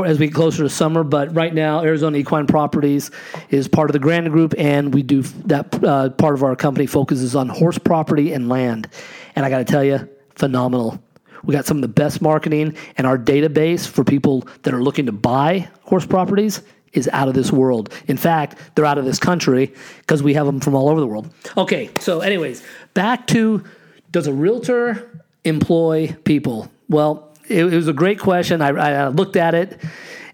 as 0.06 0.20
we 0.20 0.28
get 0.28 0.36
closer 0.36 0.64
to 0.64 0.70
summer. 0.70 1.04
But 1.04 1.34
right 1.34 1.54
now, 1.54 1.82
Arizona 1.82 2.18
Equine 2.18 2.48
Properties 2.48 3.12
is 3.50 3.68
part 3.68 3.90
of 3.90 3.94
the 3.94 4.00
Grand 4.00 4.30
Group, 4.32 4.54
and 4.58 4.94
we 4.94 5.04
do 5.04 5.22
that 5.22 5.84
uh, 5.84 6.10
part 6.12 6.34
of 6.34 6.44
our 6.44 6.56
company 6.56 6.86
focuses 6.86 7.36
on 7.36 7.50
horse 7.50 7.78
property 7.78 8.34
and 8.34 8.50
land. 8.50 8.88
And 9.36 9.46
I 9.46 9.50
got 9.50 9.60
to 9.60 9.66
tell 9.66 9.84
you, 9.84 10.08
phenomenal. 10.36 11.02
We 11.44 11.54
got 11.54 11.66
some 11.66 11.78
of 11.78 11.82
the 11.82 11.88
best 11.88 12.22
marketing, 12.22 12.76
and 12.98 13.08
our 13.08 13.18
database 13.18 13.88
for 13.88 14.04
people 14.04 14.48
that 14.64 14.74
are 14.74 14.82
looking 14.82 15.06
to 15.06 15.12
buy 15.12 15.70
horse 15.84 16.06
properties 16.06 16.62
is 16.94 17.08
out 17.14 17.28
of 17.28 17.34
this 17.34 17.52
world. 17.52 17.94
In 18.08 18.18
fact, 18.18 18.58
they're 18.76 18.86
out 18.86 18.98
of 18.98 19.06
this 19.06 19.20
country 19.20 19.74
because 20.00 20.24
we 20.24 20.34
have 20.34 20.46
them 20.46 20.60
from 20.60 20.76
all 20.76 20.90
over 20.90 21.00
the 21.00 21.08
world. 21.08 21.32
Okay, 21.56 21.90
so, 22.00 22.22
anyways, 22.22 22.64
back 22.94 23.28
to 23.28 23.64
does 24.12 24.28
a 24.28 24.34
realtor 24.34 25.24
employ 25.44 26.16
people? 26.24 26.72
Well, 26.90 27.27
it, 27.50 27.74
it 27.74 27.76
was 27.76 27.88
a 27.88 27.94
great 27.94 28.20
question. 28.20 28.62
I, 28.62 28.70
I 28.70 29.08
looked 29.08 29.36
at 29.36 29.54
it 29.54 29.80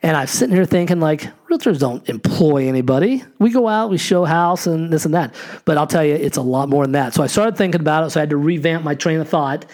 and 0.01 0.17
I'm 0.17 0.27
sitting 0.27 0.55
here 0.55 0.65
thinking, 0.65 0.99
like, 0.99 1.29
realtors 1.49 1.79
don't 1.79 2.07
employ 2.09 2.67
anybody. 2.67 3.23
We 3.39 3.51
go 3.51 3.67
out, 3.67 3.89
we 3.89 3.97
show 3.97 4.25
house 4.25 4.67
and 4.67 4.91
this 4.91 5.05
and 5.05 5.13
that. 5.13 5.33
But 5.65 5.77
I'll 5.77 5.87
tell 5.87 6.03
you, 6.03 6.15
it's 6.15 6.37
a 6.37 6.41
lot 6.41 6.67
more 6.67 6.83
than 6.83 6.91
that. 6.93 7.13
So 7.13 7.23
I 7.23 7.27
started 7.27 7.55
thinking 7.57 7.79
about 7.79 8.05
it. 8.05 8.09
So 8.09 8.19
I 8.19 8.23
had 8.23 8.31
to 8.31 8.37
revamp 8.37 8.83
my 8.83 8.95
train 8.95 9.19
of 9.19 9.29
thought. 9.29 9.65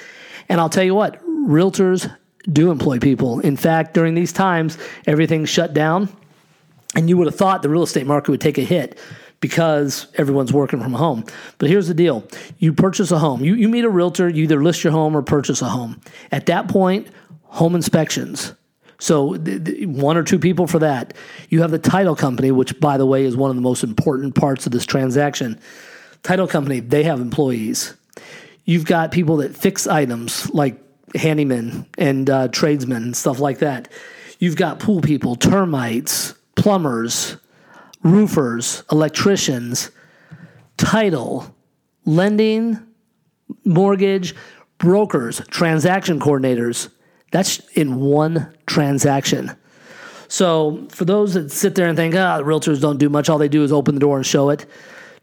And 0.48 0.62
I'll 0.62 0.70
tell 0.70 0.84
you 0.84 0.94
what, 0.96 1.24
realtors 1.26 2.12
do 2.52 2.72
employ 2.72 3.00
people. 3.00 3.40
In 3.40 3.58
fact, 3.58 3.94
during 3.94 4.14
these 4.14 4.34
times, 4.34 4.78
everything's 5.06 5.50
shut 5.50 5.74
down, 5.74 6.10
and 6.96 7.10
you 7.10 7.18
would 7.18 7.28
have 7.28 7.36
thought 7.36 7.62
the 7.62 7.70
real 7.70 7.84
estate 7.84 8.08
market 8.08 8.32
would 8.32 8.42
take 8.42 8.58
a 8.58 8.64
hit 8.64 8.98
because 9.42 10.08
everyone's 10.16 10.52
working 10.52 10.82
from 10.82 10.94
home. 10.94 11.24
But 11.60 11.70
here's 11.70 11.88
the 11.88 11.94
deal 11.94 12.28
you 12.58 12.74
purchase 12.74 13.12
a 13.12 13.20
home, 13.20 13.44
you, 13.44 13.56
you 13.56 13.70
meet 13.70 13.86
a 13.86 13.90
realtor, 13.90 14.30
you 14.30 14.44
either 14.44 14.62
list 14.62 14.84
your 14.84 14.92
home 14.92 15.16
or 15.16 15.22
purchase 15.22 15.62
a 15.62 15.70
home. 15.70 16.02
At 16.32 16.48
that 16.48 16.68
point, 16.68 17.08
home 17.50 17.76
inspections. 17.76 18.54
So, 19.00 19.36
th- 19.36 19.64
th- 19.64 19.88
one 19.88 20.18
or 20.18 20.24
two 20.24 20.40
people 20.40 20.68
for 20.68 20.80
that. 20.80 21.14
You 21.50 21.62
have 21.62 21.72
the 21.72 21.80
title 21.80 22.16
company, 22.16 22.52
which, 22.52 22.80
by 22.80 22.98
the 22.98 23.06
way, 23.06 23.24
is 23.24 23.36
one 23.36 23.50
of 23.50 23.56
the 23.56 23.62
most 23.62 23.84
important 23.84 24.36
parts 24.36 24.66
of 24.66 24.72
this 24.72 24.86
transaction. 24.86 25.60
Title 26.22 26.48
company, 26.48 26.80
they 26.82 27.04
have 27.04 27.22
employees. 27.22 27.96
You've 28.66 28.86
got 28.86 29.12
people 29.12 29.38
that 29.38 29.56
fix 29.56 29.88
items 29.88 30.50
like 30.50 30.82
handymen 31.14 31.86
and 31.98 32.30
uh, 32.30 32.50
tradesmen 32.50 33.04
and 33.04 33.16
stuff 33.16 33.40
like 33.40 33.60
that. 33.60 33.90
You've 34.38 34.58
got 34.58 34.80
pool 34.80 35.02
people, 35.02 35.36
termites, 35.36 36.34
plumbers, 36.56 37.38
roofers, 38.04 38.84
electricians, 38.92 39.92
title, 40.78 41.56
lending, 42.06 42.80
mortgage, 43.66 44.36
brokers, 44.78 45.42
transaction 45.50 46.20
coordinators. 46.20 46.90
That's 47.32 47.60
in 47.70 47.98
one 47.98 48.54
transaction. 48.66 49.56
So 50.28 50.88
for 50.92 51.06
those 51.06 51.34
that 51.34 51.52
sit 51.52 51.76
there 51.76 51.88
and 51.88 51.98
think, 51.98 52.16
ah, 52.16 52.38
the 52.38 52.44
realtors 52.44 52.80
don't 52.80 52.98
do 52.98 53.10
much, 53.10 53.30
all 53.30 53.38
they 53.38 53.50
do 53.50 53.64
is 53.64 53.72
open 53.72 53.96
the 53.96 54.02
door 54.02 54.18
and 54.18 54.26
show 54.26 54.50
it. 54.50 54.66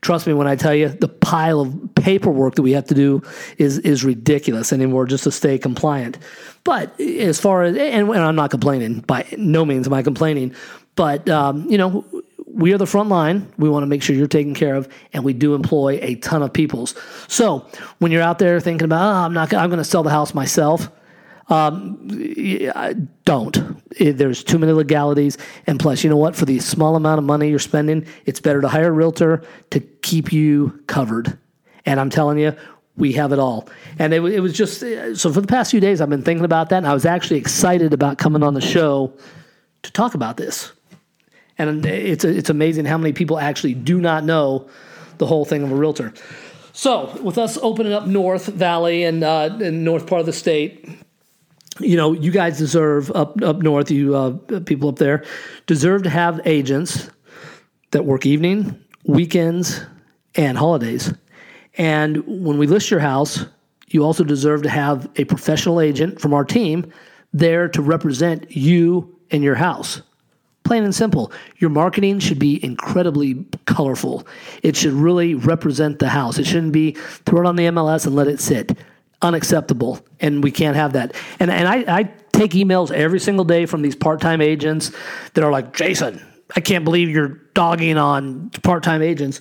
Trust 0.03 0.27
me 0.27 0.35
when 0.35 0.47
I 0.47 0.57
tell 0.57 0.75
you, 0.75 0.89
the 0.89 1.09
pile 1.09 1.61
of 1.61 1.95
paperwork 1.95 2.57
that 2.57 2.63
we 2.63 2.73
have 2.73 2.87
to 2.87 2.95
do 2.95 3.23
is 3.57 3.79
is 3.79 4.05
ridiculous 4.05 4.73
anymore 4.73 5.07
just 5.07 5.25
to 5.25 5.33
stay 5.33 5.59
compliant. 5.59 6.19
But 6.65 7.01
as 7.01 7.41
far 7.41 7.63
as 7.63 7.77
and, 7.77 8.09
and 8.09 8.19
I'm 8.19 8.37
not 8.37 8.51
complaining 8.51 9.01
by 9.01 9.27
no 9.37 9.65
means 9.65 9.87
am 9.87 9.95
I 9.95 10.03
complaining, 10.03 10.55
but 10.97 11.29
um, 11.29 11.69
you 11.71 11.79
know 11.79 12.05
we 12.57 12.73
are 12.73 12.79
the 12.79 12.87
front 12.87 13.09
line. 13.09 13.53
We 13.59 13.69
want 13.69 13.83
to 13.83 13.87
make 13.87 14.03
sure 14.03 14.17
you're 14.17 14.27
taken 14.27 14.55
care 14.55 14.77
of, 14.77 14.89
and 15.13 15.25
we 15.25 15.33
do 15.33 15.55
employ 15.55 15.99
a 16.03 16.15
ton 16.17 16.43
of 16.43 16.53
peoples. 16.53 16.95
So 17.29 17.67
when 17.99 18.13
you're 18.13 18.23
out 18.23 18.39
there 18.39 18.61
thinking 18.61 18.87
about, 18.87 19.03
oh, 19.03 19.27
I'm 19.27 19.35
not, 19.35 19.53
I'm 19.53 19.69
going 19.69 19.79
to 19.79 19.85
sell 19.85 20.03
the 20.03 20.11
house 20.11 20.33
myself. 20.33 20.89
Um, 21.49 22.09
don't. 23.25 23.83
There's 23.99 24.43
too 24.43 24.59
many 24.59 24.73
legalities. 24.73 25.39
And 25.67 25.79
plus, 25.79 26.03
you 26.03 26.11
know 26.11 26.17
what? 26.17 26.35
For 26.35 26.45
the 26.45 26.59
small 26.59 26.97
amount 26.97 27.19
of 27.19 27.25
money 27.25 27.51
you're 27.51 27.59
spending, 27.59 28.07
it's 28.25 28.41
better 28.41 28.61
to 28.61 28.69
hire 28.69 28.89
a 28.89 28.93
realtor 28.93 29.45
to 29.71 29.81
keep 29.81 30.33
you 30.33 30.83
covered. 30.87 31.39
And 31.85 32.01
I'm 32.01 32.11
telling 32.11 32.39
you, 32.39 32.57
we 32.97 33.13
have 33.13 33.33
it 33.33 33.39
all. 33.39 33.69
And 33.99 34.13
it, 34.13 34.25
it 34.25 34.41
was 34.41 34.55
just 34.55 34.81
so 34.81 35.33
for 35.33 35.41
the 35.41 35.47
past 35.47 35.71
few 35.71 35.81
days, 35.81 36.01
I've 36.01 36.11
been 36.11 36.23
thinking 36.23 36.45
about 36.45 36.71
that. 36.71 36.79
And 36.79 36.87
I 36.87 36.95
was 36.95 37.07
actually 37.07 37.39
excited 37.39 37.93
about 37.93 38.19
coming 38.19 38.43
on 38.43 38.55
the 38.55 38.61
show 38.61 39.13
to 39.83 39.93
talk 39.93 40.15
about 40.15 40.37
this. 40.37 40.73
And 41.59 41.87
it's, 41.87 42.25
it's 42.25 42.51
amazing 42.51 42.85
how 42.85 42.99
many 42.99 43.13
people 43.13 43.39
actually 43.39 43.75
do 43.75 44.01
not 44.01 44.25
know 44.25 44.69
the 45.19 45.27
whole 45.27 45.45
thing 45.45 45.63
of 45.63 45.73
a 45.73 45.75
realtor. 45.75 46.13
So, 46.73 47.19
with 47.23 47.39
us 47.39 47.57
opening 47.63 47.95
up 47.95 48.07
North 48.07 48.47
Valley 48.47 49.05
and, 49.05 49.25
uh, 49.25 49.49
and 49.63 49.83
north 49.83 50.07
part 50.07 50.21
of 50.21 50.27
the 50.27 50.35
state, 50.35 50.87
you 51.81 51.97
know, 51.97 52.13
you 52.13 52.31
guys 52.31 52.59
deserve 52.59 53.11
up 53.13 53.41
up 53.43 53.59
north, 53.59 53.91
you 53.91 54.15
uh, 54.15 54.33
people 54.61 54.89
up 54.89 54.97
there, 54.97 55.25
deserve 55.67 56.03
to 56.05 56.11
have 56.11 56.41
agents 56.45 57.11
that 57.91 58.05
work 58.05 58.27
evening, 58.27 58.79
weekends, 59.05 59.81
and 60.35 60.59
holidays. 60.59 61.13
And 61.79 62.19
when 62.27 62.59
we 62.59 62.67
list 62.67 62.91
your 62.91 63.01
house, 63.01 63.45
you 63.89 64.05
also 64.05 64.25
deserve 64.25 64.63
to 64.63 64.69
have 64.69 65.09
a 65.17 65.25
professional 65.25 65.81
agent 65.81 66.21
from 66.21 66.35
our 66.35 66.45
team 66.45 66.93
there 67.33 67.69
to 67.69 67.83
represent 67.83 68.51
you 68.51 69.19
and 69.31 69.43
your 69.43 69.55
house. 69.55 70.03
Plain 70.65 70.83
and 70.83 70.95
simple. 70.95 71.31
Your 71.59 71.71
marketing 71.71 72.19
should 72.19 72.41
be 72.41 72.63
incredibly 72.65 73.47
colorful. 73.67 74.27
It 74.65 74.75
should 74.75 74.95
really 74.95 75.35
represent 75.35 76.01
the 76.01 76.09
house. 76.09 76.39
It 76.39 76.47
shouldn't 76.47 76.73
be 76.73 76.93
throw 77.25 77.43
it 77.43 77.47
on 77.47 77.55
the 77.55 77.67
MLS 77.67 78.07
and 78.07 78.17
let 78.17 78.27
it 78.27 78.41
sit 78.41 78.77
unacceptable, 79.23 80.05
and 80.21 80.43
we 80.43 80.51
can't 80.51 80.77
have 80.77 80.93
that. 80.95 81.15
And 81.41 81.51
and 81.51 81.69
I, 81.69 81.99
I 81.99 82.03
take 82.33 82.53
emails 82.53 82.91
every 82.91 83.21
single 83.21 83.45
day 83.45 83.67
from 83.67 83.83
these 83.83 83.97
part 83.97 84.21
time 84.21 84.41
agents 84.41 84.93
that 85.35 85.45
are 85.45 85.51
like, 85.51 85.75
Jason, 85.75 86.25
I 86.55 86.61
can't 86.61 86.85
believe 86.85 87.09
you're 87.09 87.41
dogging 87.55 87.97
on 87.97 88.51
part 88.63 88.83
time 88.83 89.03
agents 89.03 89.41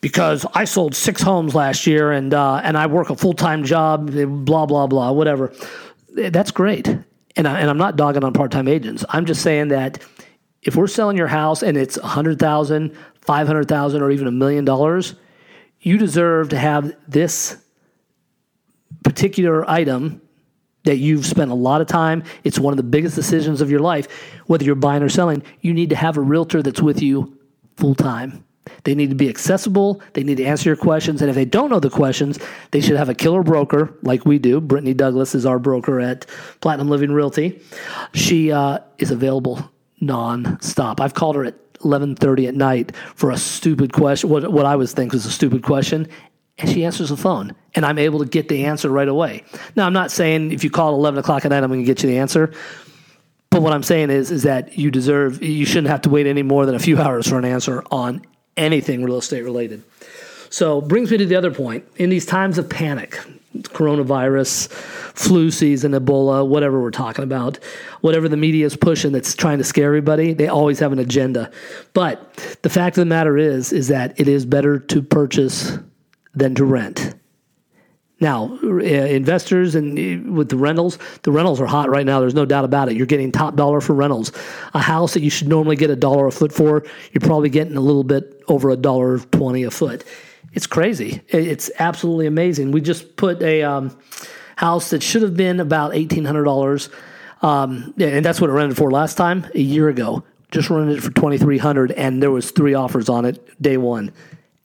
because 0.00 0.44
I 0.54 0.64
sold 0.64 0.94
six 0.94 1.22
homes 1.22 1.54
last 1.54 1.86
year 1.86 2.12
and 2.12 2.34
uh, 2.34 2.60
and 2.62 2.76
I 2.76 2.86
work 2.86 3.10
a 3.10 3.16
full 3.16 3.32
time 3.32 3.64
job, 3.64 4.12
blah 4.44 4.66
blah 4.66 4.86
blah, 4.86 5.12
whatever. 5.12 5.52
That's 6.14 6.50
great, 6.50 6.86
and 6.88 7.48
I, 7.48 7.60
and 7.60 7.70
I'm 7.70 7.78
not 7.78 7.96
dogging 7.96 8.22
on 8.22 8.32
part 8.32 8.52
time 8.52 8.68
agents. 8.68 9.04
I'm 9.08 9.24
just 9.24 9.42
saying 9.42 9.68
that 9.68 10.02
if 10.62 10.76
we're 10.76 10.86
selling 10.86 11.16
your 11.16 11.26
house 11.26 11.62
and 11.62 11.76
it's 11.76 11.96
a 11.96 12.06
hundred 12.06 12.38
thousand, 12.38 12.96
five 13.22 13.46
hundred 13.46 13.68
thousand, 13.68 14.02
or 14.02 14.10
even 14.10 14.26
a 14.26 14.32
million 14.32 14.64
dollars, 14.64 15.14
you 15.80 15.98
deserve 15.98 16.50
to 16.50 16.58
have 16.58 16.94
this 17.08 17.63
particular 19.14 19.68
item 19.70 20.20
that 20.82 20.96
you've 20.96 21.24
spent 21.24 21.52
a 21.52 21.54
lot 21.54 21.80
of 21.80 21.86
time, 21.86 22.24
it's 22.42 22.58
one 22.58 22.72
of 22.72 22.76
the 22.76 22.82
biggest 22.82 23.14
decisions 23.14 23.60
of 23.60 23.70
your 23.70 23.78
life, 23.78 24.08
whether 24.46 24.64
you're 24.64 24.74
buying 24.74 25.04
or 25.04 25.08
selling, 25.08 25.40
you 25.60 25.72
need 25.72 25.90
to 25.90 25.96
have 25.96 26.16
a 26.16 26.20
realtor 26.20 26.62
that's 26.62 26.82
with 26.82 27.00
you 27.00 27.38
full 27.76 27.94
time. 27.94 28.44
They 28.82 28.94
need 28.94 29.10
to 29.10 29.16
be 29.16 29.28
accessible. 29.28 30.02
They 30.14 30.24
need 30.24 30.38
to 30.38 30.44
answer 30.44 30.68
your 30.68 30.76
questions. 30.76 31.20
And 31.20 31.30
if 31.30 31.36
they 31.36 31.44
don't 31.44 31.70
know 31.70 31.80
the 31.80 31.90
questions, 31.90 32.40
they 32.72 32.80
should 32.80 32.96
have 32.96 33.08
a 33.08 33.14
killer 33.14 33.44
broker 33.44 33.94
like 34.02 34.24
we 34.24 34.38
do. 34.38 34.60
Brittany 34.60 34.94
Douglas 34.94 35.34
is 35.34 35.46
our 35.46 35.60
broker 35.60 36.00
at 36.00 36.26
Platinum 36.60 36.88
Living 36.88 37.12
Realty. 37.12 37.60
She 38.14 38.50
uh, 38.50 38.80
is 38.98 39.12
available 39.12 39.70
non-stop. 40.00 41.00
I've 41.00 41.14
called 41.14 41.36
her 41.36 41.44
at 41.44 41.54
11:30 41.80 42.48
at 42.48 42.54
night 42.54 42.96
for 43.14 43.30
a 43.30 43.36
stupid 43.36 43.92
question, 43.92 44.30
what, 44.30 44.50
what 44.50 44.66
I 44.66 44.76
was 44.76 44.92
think 44.92 45.12
was 45.12 45.26
a 45.26 45.30
stupid 45.30 45.62
question, 45.62 46.08
and 46.58 46.70
she 46.70 46.84
answers 46.84 47.08
the 47.08 47.16
phone 47.16 47.54
and 47.74 47.84
i'm 47.84 47.98
able 47.98 48.18
to 48.18 48.26
get 48.26 48.48
the 48.48 48.64
answer 48.64 48.88
right 48.88 49.08
away. 49.08 49.44
Now 49.76 49.86
i'm 49.86 49.92
not 49.92 50.10
saying 50.10 50.52
if 50.52 50.64
you 50.64 50.70
call 50.70 50.94
at 50.94 50.98
11 50.98 51.20
o'clock 51.20 51.44
at 51.44 51.50
night 51.50 51.62
i'm 51.62 51.70
going 51.70 51.80
to 51.80 51.86
get 51.86 52.02
you 52.02 52.08
the 52.08 52.18
answer 52.18 52.52
but 53.50 53.62
what 53.62 53.72
i'm 53.72 53.82
saying 53.82 54.10
is 54.10 54.30
is 54.30 54.42
that 54.44 54.78
you 54.78 54.90
deserve 54.90 55.42
you 55.42 55.66
shouldn't 55.66 55.88
have 55.88 56.02
to 56.02 56.10
wait 56.10 56.26
any 56.26 56.42
more 56.42 56.66
than 56.66 56.74
a 56.74 56.80
few 56.80 56.98
hours 57.00 57.28
for 57.28 57.38
an 57.38 57.44
answer 57.44 57.82
on 57.90 58.24
anything 58.56 59.02
real 59.04 59.18
estate 59.18 59.42
related. 59.42 59.82
So 60.50 60.80
brings 60.80 61.10
me 61.10 61.18
to 61.18 61.26
the 61.26 61.36
other 61.36 61.50
point. 61.50 61.84
In 61.96 62.10
these 62.10 62.26
times 62.26 62.58
of 62.58 62.68
panic 62.68 63.18
coronavirus 63.56 64.68
flu 64.68 65.48
season 65.48 65.92
ebola 65.92 66.44
whatever 66.44 66.82
we're 66.82 66.90
talking 66.90 67.22
about 67.22 67.56
whatever 68.00 68.28
the 68.28 68.36
media 68.36 68.66
is 68.66 68.74
pushing 68.74 69.12
that's 69.12 69.36
trying 69.36 69.58
to 69.58 69.62
scare 69.62 69.86
everybody 69.86 70.32
they 70.32 70.48
always 70.48 70.80
have 70.80 70.92
an 70.92 70.98
agenda. 70.98 71.50
But 71.92 72.34
the 72.62 72.68
fact 72.68 72.96
of 72.96 73.02
the 73.02 73.06
matter 73.06 73.38
is 73.38 73.72
is 73.72 73.88
that 73.88 74.18
it 74.18 74.26
is 74.26 74.44
better 74.44 74.78
to 74.80 75.02
purchase 75.02 75.78
than 76.34 76.54
to 76.56 76.64
rent. 76.64 77.14
Now, 78.20 78.58
uh, 78.62 78.68
investors 78.68 79.74
and 79.74 79.98
uh, 79.98 80.32
with 80.32 80.48
the 80.48 80.56
rentals, 80.56 80.98
the 81.22 81.32
rentals 81.32 81.60
are 81.60 81.66
hot 81.66 81.90
right 81.90 82.06
now. 82.06 82.20
There's 82.20 82.34
no 82.34 82.46
doubt 82.46 82.64
about 82.64 82.88
it. 82.88 82.96
You're 82.96 83.06
getting 83.06 83.32
top 83.32 83.56
dollar 83.56 83.80
for 83.80 83.92
rentals. 83.92 84.32
A 84.72 84.78
house 84.78 85.14
that 85.14 85.22
you 85.22 85.30
should 85.30 85.48
normally 85.48 85.76
get 85.76 85.90
a 85.90 85.96
dollar 85.96 86.28
a 86.28 86.32
foot 86.32 86.52
for, 86.52 86.84
you're 87.12 87.20
probably 87.20 87.50
getting 87.50 87.76
a 87.76 87.80
little 87.80 88.04
bit 88.04 88.42
over 88.48 88.70
a 88.70 88.76
dollar 88.76 89.18
twenty 89.18 89.64
a 89.64 89.70
foot. 89.70 90.04
It's 90.52 90.66
crazy. 90.68 91.20
It's 91.28 91.70
absolutely 91.78 92.26
amazing. 92.26 92.70
We 92.70 92.80
just 92.80 93.16
put 93.16 93.42
a 93.42 93.64
um, 93.64 93.98
house 94.56 94.90
that 94.90 95.02
should 95.02 95.22
have 95.22 95.36
been 95.36 95.58
about 95.58 95.96
eighteen 95.96 96.24
hundred 96.24 96.44
dollars, 96.44 96.90
um, 97.42 97.92
and 97.98 98.24
that's 98.24 98.40
what 98.40 98.48
it 98.48 98.52
rented 98.52 98.76
for 98.76 98.92
last 98.92 99.16
time 99.16 99.46
a 99.54 99.60
year 99.60 99.88
ago. 99.88 100.22
Just 100.52 100.70
rented 100.70 100.98
it 100.98 101.00
for 101.02 101.10
twenty 101.10 101.38
three 101.38 101.58
hundred, 101.58 101.90
and 101.90 102.22
there 102.22 102.30
was 102.30 102.52
three 102.52 102.74
offers 102.74 103.08
on 103.08 103.24
it 103.24 103.60
day 103.60 103.76
one. 103.76 104.12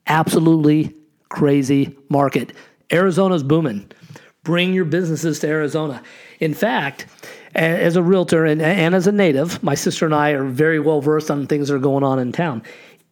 Absolutely 0.06 0.94
crazy 1.30 1.96
market. 2.10 2.54
Arizona's 2.92 3.44
booming. 3.44 3.92
Bring 4.44 4.74
your 4.74 4.86
businesses 4.86 5.40
to 5.40 5.48
Arizona. 5.48 6.02
In 6.40 6.54
fact, 6.54 7.06
as 7.56 7.96
a 7.96 8.04
realtor 8.04 8.46
and, 8.46 8.62
and 8.62 8.96
as 8.96 9.08
a 9.08 9.12
native, 9.12 9.62
my 9.64 9.76
sister 9.76 10.06
and 10.06 10.16
I 10.16 10.32
are 10.32 10.46
very 10.46 10.80
well 10.80 11.02
versed 11.02 11.30
on 11.30 11.48
things 11.48 11.68
that 11.68 11.76
are 11.76 11.80
going 11.80 12.04
on 12.04 12.20
in 12.20 12.32
town. 12.32 12.64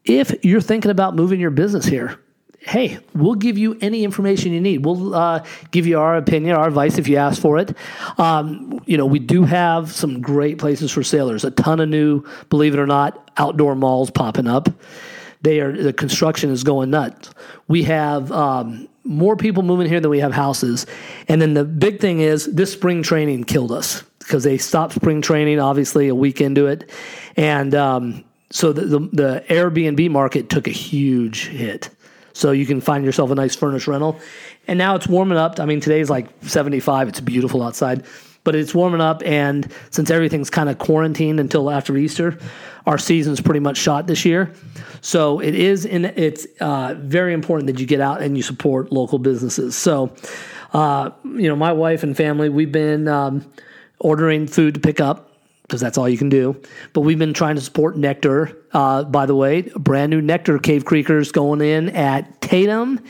If 0.06 0.34
you're 0.44 0.62
thinking 0.62 0.92
about 0.92 1.16
moving 1.16 1.40
your 1.40 1.52
business 1.52 1.86
here, 1.86 2.20
hey, 2.62 3.00
we'll 3.14 3.36
give 3.36 3.58
you 3.58 3.78
any 3.82 4.04
information 4.04 4.52
you 4.52 4.62
need. 4.62 4.86
We'll 4.86 5.16
uh, 5.16 5.46
give 5.72 5.88
you 5.88 6.00
our 6.00 6.18
opinion, 6.18 6.56
our 6.56 6.68
advice 6.68 6.98
if 6.98 7.08
you 7.08 7.18
ask 7.18 7.42
for 7.42 7.58
it. 7.58 7.76
Um, 8.18 8.82
you 8.86 8.98
know, 8.98 9.06
we 9.06 9.20
do 9.20 9.44
have 9.44 9.92
some 9.92 10.22
great 10.22 10.58
places 10.58 10.92
for 10.92 11.04
sailors. 11.04 11.46
A 11.46 11.52
ton 11.52 11.80
of 11.80 11.90
new, 11.90 12.24
believe 12.50 12.74
it 12.74 12.80
or 12.80 12.88
not, 12.88 13.32
outdoor 13.38 13.76
malls 13.76 14.12
popping 14.12 14.48
up. 14.48 14.70
They 15.42 15.60
are 15.60 15.72
the 15.72 15.94
construction 15.94 16.52
is 16.52 16.64
going 16.64 16.90
nuts. 16.90 17.32
We 17.68 17.84
have 17.84 18.32
um, 18.32 18.88
more 19.04 19.36
people 19.36 19.64
moving 19.64 19.88
here 19.88 20.00
than 20.00 20.12
we 20.12 20.20
have 20.20 20.34
houses. 20.34 20.86
And 21.28 21.42
then 21.42 21.54
the 21.54 21.64
big 21.64 22.00
thing 22.00 22.20
is 22.20 22.46
this 22.46 22.74
spring 22.74 23.04
training 23.04 23.46
killed 23.46 23.72
us 23.72 24.04
because 24.20 24.44
they 24.44 24.58
stopped 24.58 24.94
spring 24.94 25.22
training, 25.22 25.60
obviously, 25.60 26.10
a 26.10 26.16
week 26.16 26.42
into 26.42 26.68
it. 26.68 26.90
And 27.38 27.74
um, 27.74 28.26
so 28.50 28.74
the, 28.74 28.86
the, 28.86 29.00
the 29.14 29.46
Airbnb 29.48 30.12
market 30.12 30.50
took 30.50 30.68
a 30.68 30.72
huge 30.72 31.48
hit. 31.48 31.90
So 32.34 32.52
you 32.52 32.66
can 32.66 32.82
find 32.82 33.04
yourself 33.04 33.32
a 33.32 33.36
nice 33.36 33.56
furnished 33.56 33.88
rental. 33.88 34.20
And 34.68 34.78
now 34.78 34.96
it's 34.96 35.08
warming 35.08 35.38
up. 35.38 35.60
I 35.60 35.66
mean, 35.66 35.80
today's 35.80 36.10
like 36.10 36.28
75. 36.44 37.08
It's 37.08 37.20
beautiful 37.20 37.64
outside, 37.64 38.06
but 38.48 38.56
it's 38.56 38.74
warming 38.74 39.02
up. 39.02 39.22
And 39.26 39.70
since 39.90 40.10
everything's 40.10 40.50
kind 40.50 40.70
of 40.70 40.78
quarantined 40.78 41.42
until 41.42 41.70
after 41.70 41.98
Easter, 41.98 42.40
our 42.86 42.98
season's 42.98 43.42
pretty 43.42 43.60
much 43.60 43.76
shot 43.76 44.08
this 44.08 44.24
year. 44.24 44.54
So 45.02 45.42
it 45.42 45.54
is 45.54 45.84
in 45.84 46.06
it's 46.06 46.48
uh, 46.62 46.96
very 46.98 47.34
important 47.34 47.68
that 47.68 47.78
you 47.78 47.86
get 47.86 48.00
out 48.00 48.22
and 48.22 48.38
you 48.38 48.44
support 48.44 48.90
local 48.90 49.20
businesses. 49.20 49.76
So 49.76 50.16
uh, 50.72 51.10
you 51.26 51.50
know, 51.50 51.58
my 51.58 51.74
wife 51.74 52.04
and 52.04 52.16
family, 52.16 52.48
we've 52.48 52.72
been 52.72 53.10
um, 53.10 53.46
ordering 54.00 54.48
food 54.48 54.76
to 54.76 54.80
pick 54.80 55.02
up 55.02 55.30
because 55.64 55.82
that's 55.82 55.98
all 55.98 56.08
you 56.08 56.18
can 56.18 56.30
do. 56.30 56.56
But 56.94 57.02
we've 57.02 57.20
been 57.20 57.34
trying 57.34 57.56
to 57.56 57.62
support 57.62 57.98
Nectar. 57.98 58.56
Uh, 58.72 59.04
by 59.04 59.26
the 59.26 59.36
way, 59.36 59.64
brand 59.76 60.10
new 60.10 60.22
Nectar 60.22 60.58
Cave 60.58 60.86
Creekers 60.86 61.34
going 61.34 61.60
in 61.60 61.90
at 61.90 62.40
Tatum 62.40 63.02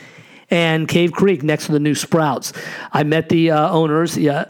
and 0.50 0.88
Cave 0.88 1.12
Creek 1.12 1.44
next 1.44 1.66
to 1.66 1.72
the 1.72 1.78
new 1.78 1.94
Sprouts. 1.94 2.52
I 2.92 3.04
met 3.04 3.28
the 3.28 3.52
uh, 3.52 3.70
owners. 3.70 4.18
Yeah, 4.18 4.46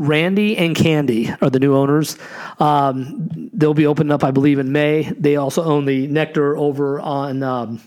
Randy 0.00 0.56
and 0.56 0.74
Candy 0.74 1.30
are 1.42 1.50
the 1.50 1.60
new 1.60 1.76
owners. 1.76 2.16
Um, 2.58 3.50
they'll 3.52 3.74
be 3.74 3.84
opening 3.84 4.10
up, 4.10 4.24
I 4.24 4.30
believe, 4.30 4.58
in 4.58 4.72
May. 4.72 5.02
They 5.18 5.36
also 5.36 5.62
own 5.62 5.84
the 5.84 6.06
Nectar 6.06 6.56
over 6.56 6.98
on 7.00 7.42
um, 7.42 7.82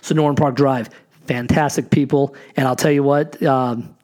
Sonoran 0.00 0.36
Park 0.36 0.54
Drive. 0.54 0.90
Fantastic 1.26 1.90
people, 1.90 2.36
and 2.56 2.68
I'll 2.68 2.76
tell 2.76 2.92
you 2.92 3.02
what. 3.02 3.42
Um, 3.42 3.96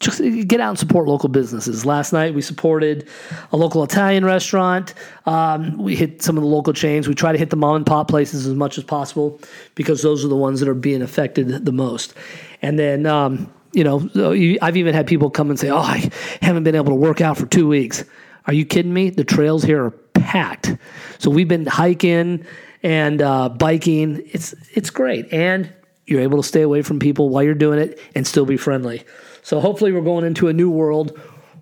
just 0.00 0.20
get 0.20 0.60
out 0.60 0.70
and 0.70 0.78
support 0.78 1.06
local 1.06 1.28
businesses. 1.28 1.86
Last 1.86 2.12
night 2.12 2.34
we 2.34 2.42
supported 2.42 3.08
a 3.52 3.56
local 3.56 3.84
Italian 3.84 4.24
restaurant. 4.24 4.92
Um, 5.26 5.78
we 5.78 5.94
hit 5.94 6.22
some 6.22 6.36
of 6.36 6.42
the 6.42 6.48
local 6.48 6.72
chains. 6.72 7.06
We 7.06 7.14
try 7.14 7.30
to 7.30 7.38
hit 7.38 7.50
the 7.50 7.56
mom 7.56 7.76
and 7.76 7.86
pop 7.86 8.08
places 8.08 8.48
as 8.48 8.54
much 8.54 8.78
as 8.78 8.84
possible 8.84 9.40
because 9.76 10.02
those 10.02 10.24
are 10.24 10.28
the 10.28 10.36
ones 10.36 10.58
that 10.58 10.68
are 10.68 10.74
being 10.74 11.02
affected 11.02 11.64
the 11.64 11.72
most. 11.72 12.14
And 12.62 12.78
then 12.78 13.06
um, 13.06 13.50
you 13.76 13.84
know, 13.84 14.58
I've 14.62 14.78
even 14.78 14.94
had 14.94 15.06
people 15.06 15.28
come 15.28 15.50
and 15.50 15.60
say, 15.60 15.68
"Oh, 15.68 15.76
I 15.76 16.10
haven't 16.40 16.64
been 16.64 16.74
able 16.74 16.92
to 16.92 16.94
work 16.94 17.20
out 17.20 17.36
for 17.36 17.44
two 17.44 17.68
weeks." 17.68 18.04
Are 18.46 18.54
you 18.54 18.64
kidding 18.64 18.92
me? 18.92 19.10
The 19.10 19.22
trails 19.22 19.62
here 19.64 19.84
are 19.84 19.90
packed. 19.90 20.74
So 21.18 21.28
we've 21.30 21.46
been 21.46 21.66
hiking 21.66 22.46
and 22.82 23.20
uh, 23.20 23.50
biking. 23.50 24.22
It's 24.32 24.54
it's 24.72 24.88
great, 24.88 25.30
and 25.30 25.70
you're 26.06 26.22
able 26.22 26.40
to 26.40 26.48
stay 26.48 26.62
away 26.62 26.80
from 26.80 26.98
people 26.98 27.28
while 27.28 27.42
you're 27.42 27.54
doing 27.54 27.78
it 27.78 28.00
and 28.14 28.26
still 28.26 28.46
be 28.46 28.56
friendly. 28.56 29.04
So 29.42 29.60
hopefully, 29.60 29.92
we're 29.92 30.00
going 30.00 30.24
into 30.24 30.48
a 30.48 30.54
new 30.54 30.70
world 30.70 31.18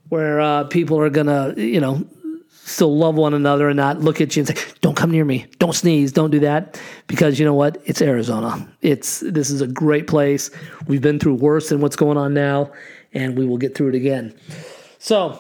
where 0.09 0.40
uh, 0.40 0.64
people 0.64 1.00
are 1.00 1.11
gonna, 1.11 1.55
you 1.57 1.81
know, 1.81 2.07
still 2.64 2.96
love 2.96 3.14
one 3.14 3.35
another 3.35 3.68
and 3.68 3.77
not 3.77 4.00
look 4.00 4.20
at 4.20 4.37
you 4.37 4.40
and 4.40 4.48
say, 4.48 4.64
"Don't 4.81 4.96
come 4.96 5.11
near 5.11 5.24
me. 5.24 5.46
Don't 5.59 5.74
sneeze. 5.74 6.12
Don't 6.12 6.31
do 6.31 6.40
that." 6.40 6.81
Because 7.07 7.38
you 7.38 7.44
know 7.44 7.55
what? 7.55 7.81
It's 7.85 8.00
Arizona. 8.00 8.66
It's 8.83 9.20
this 9.20 9.50
is 9.50 9.61
a 9.61 9.66
great 9.66 10.07
place. 10.07 10.50
We've 10.87 11.03
been 11.03 11.18
through 11.18 11.35
worse 11.35 11.68
than 11.68 11.81
what's 11.81 11.96
going 11.96 12.16
on 12.16 12.35
now, 12.35 12.70
and 13.12 13.37
we 13.38 13.46
will 13.46 13.59
get 13.59 13.74
through 13.74 13.90
it 13.90 13.94
again. 13.94 14.35
So, 14.98 15.38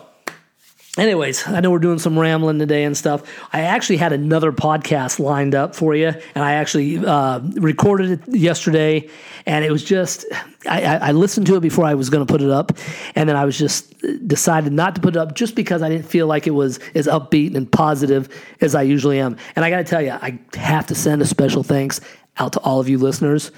anyways, 0.98 1.46
I 1.46 1.60
know 1.60 1.70
we're 1.70 1.78
doing 1.78 1.98
some 1.98 2.18
rambling 2.18 2.58
today 2.58 2.84
and 2.84 2.96
stuff. 2.96 3.22
I 3.52 3.62
actually 3.62 3.96
had 3.96 4.12
another 4.12 4.52
podcast 4.52 5.18
lined 5.18 5.54
up 5.54 5.74
for 5.74 5.94
you, 5.94 6.08
and 6.08 6.44
I 6.44 6.54
actually 6.54 7.04
uh, 7.04 7.40
recorded 7.54 8.10
it 8.10 8.34
yesterday, 8.34 9.08
and 9.46 9.64
it 9.64 9.72
was 9.72 9.84
just 9.84 10.24
I, 10.68 10.96
I 10.96 11.12
listened 11.12 11.46
to 11.48 11.56
it 11.56 11.60
before 11.60 11.84
I 11.84 11.94
was 11.94 12.10
going 12.10 12.24
to 12.24 12.30
put 12.30 12.42
it 12.42 12.50
up, 12.50 12.72
and 13.14 13.28
then 13.28 13.36
I 13.36 13.44
was 13.44 13.58
just 13.58 13.94
decided 14.26 14.72
not 14.72 14.94
to 14.94 15.00
put 15.00 15.16
it 15.16 15.18
up 15.18 15.34
just 15.34 15.54
because 15.54 15.82
I 15.82 15.88
didn't 15.88 16.06
feel 16.06 16.26
like 16.26 16.46
it 16.46 16.52
was 16.52 16.78
as 16.94 17.06
upbeat 17.06 17.54
and 17.54 17.70
positive 17.70 18.28
as 18.60 18.74
I 18.74 18.82
usually 18.82 19.18
am. 19.18 19.36
And 19.56 19.64
I 19.64 19.70
got 19.70 19.78
to 19.78 19.84
tell 19.84 20.02
you, 20.02 20.12
I 20.12 20.38
have 20.54 20.86
to 20.88 20.94
send 20.94 21.22
a 21.22 21.26
special 21.26 21.62
thanks 21.62 22.00
out 22.36 22.52
to 22.54 22.60
all 22.60 22.80
of 22.80 22.88
you 22.88 22.98
listeners. 22.98 23.52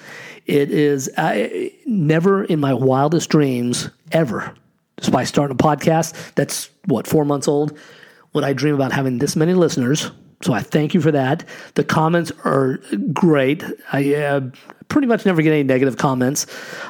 It 0.47 0.71
is 0.71 1.11
I, 1.17 1.73
never 1.87 2.45
in 2.45 2.61
my 2.61 2.75
wildest 2.75 3.31
dreams 3.31 3.91
ever 4.13 4.55
despite 4.97 5.27
starting 5.27 5.55
a 5.55 5.59
podcast 5.59 6.35
that's 6.35 6.71
what 6.87 7.07
four 7.07 7.25
months 7.25 7.49
old 7.49 7.79
would 8.37 8.45
i 8.45 8.53
dream 8.53 8.75
about 8.75 8.93
having 8.93 9.19
this 9.19 9.35
many 9.35 9.55
listeners? 9.55 10.11
So 10.43 10.53
i 10.53 10.61
thank 10.61 10.93
you 10.93 11.01
for 11.01 11.11
that. 11.11 11.49
The 11.75 11.83
comments 11.83 12.31
are 12.45 12.79
great. 13.15 13.65
I 13.91 14.15
uh, 14.15 14.41
pretty 14.89 15.07
much 15.07 15.25
never 15.25 15.41
get 15.41 15.53
any 15.53 15.63
negative 15.63 15.97
comments 15.97 16.47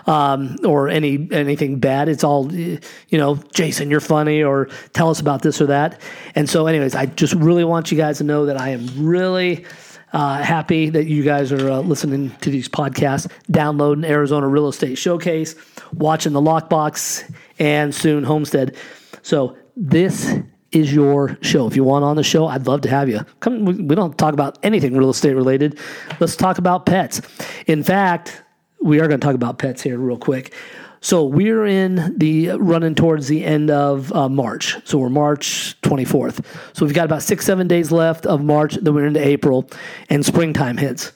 um, 0.09 0.57
or 0.65 0.89
any 0.89 1.29
anything 1.31 1.79
bad. 1.79 2.09
It's 2.09 2.25
all 2.25 2.53
you 2.53 2.81
know 3.13 3.37
jason 3.55 3.91
you're 3.91 4.01
funny 4.01 4.43
or 4.43 4.69
tell 4.93 5.09
us 5.09 5.21
about 5.21 5.43
this 5.43 5.61
or 5.61 5.67
that. 5.67 6.01
And 6.35 6.51
so 6.51 6.67
anyways 6.67 6.97
i 6.97 7.07
just 7.07 7.35
really 7.35 7.65
want 7.65 7.93
you 7.93 7.97
guys 7.97 8.19
to 8.19 8.25
know 8.25 8.47
that 8.47 8.61
i 8.61 8.71
am 8.71 8.89
really 8.99 9.65
uh, 10.13 10.43
happy 10.43 10.91
that 10.91 11.07
you 11.07 11.23
guys 11.23 11.53
are 11.53 11.71
uh, 11.71 11.81
listening 11.81 12.31
to 12.41 12.49
these 12.49 12.69
podcasts, 12.69 13.31
downloading 13.51 14.05
Arizona 14.05 14.49
Real 14.49 14.69
Estate 14.69 14.97
Showcase, 14.97 15.55
watching 15.93 16.33
the 16.33 16.41
Lockbox, 16.41 17.31
and 17.59 17.95
soon 17.95 18.25
Homestead. 18.25 18.77
So 19.23 19.57
this 19.77 20.35
is 20.73 20.93
your 20.93 21.39
show. 21.41 21.67
If 21.67 21.77
you 21.77 21.85
want 21.85 22.05
on 22.05 22.17
the 22.17 22.23
show, 22.23 22.47
I'd 22.47 22.67
love 22.67 22.83
to 22.83 22.91
have 22.91 23.09
you. 23.09 23.21
Come, 23.41 23.65
we 23.65 23.95
don't 23.95 24.17
talk 24.19 24.35
about 24.35 24.59
anything 24.63 24.97
real 24.97 25.11
estate 25.11 25.35
related. 25.35 25.79
Let's 26.21 26.37
talk 26.37 26.59
about 26.59 26.87
pets. 26.87 27.21
In 27.67 27.83
fact, 27.83 28.43
we 28.81 29.01
are 29.01 29.09
going 29.09 29.21
to 29.21 29.25
talk 29.25 29.35
about 29.35 29.59
pets 29.59 29.83
here 29.83 29.99
real 29.99 30.19
quick. 30.19 30.55
So 31.01 31.25
we're 31.25 31.67
in 31.67 32.17
the 32.19 32.51
running 32.59 32.95
towards 32.95 33.29
the 33.29 33.45
end 33.45 33.71
of 33.71 34.13
uh, 34.13 34.29
March. 34.29 34.77
So 34.85 34.99
we're 34.99 35.09
March 35.09 35.77
24th. 35.83 36.45
So 36.73 36.85
we've 36.85 36.95
got 36.95 37.05
about 37.05 37.23
six, 37.23 37.45
seven 37.45 37.69
days 37.69 37.93
left 37.93 38.27
of 38.27 38.43
March. 38.43 38.75
Then 38.75 38.95
we're 38.95 39.07
into 39.07 39.25
April, 39.25 39.71
and 40.09 40.25
springtime 40.25 40.77
hits. 40.77 41.13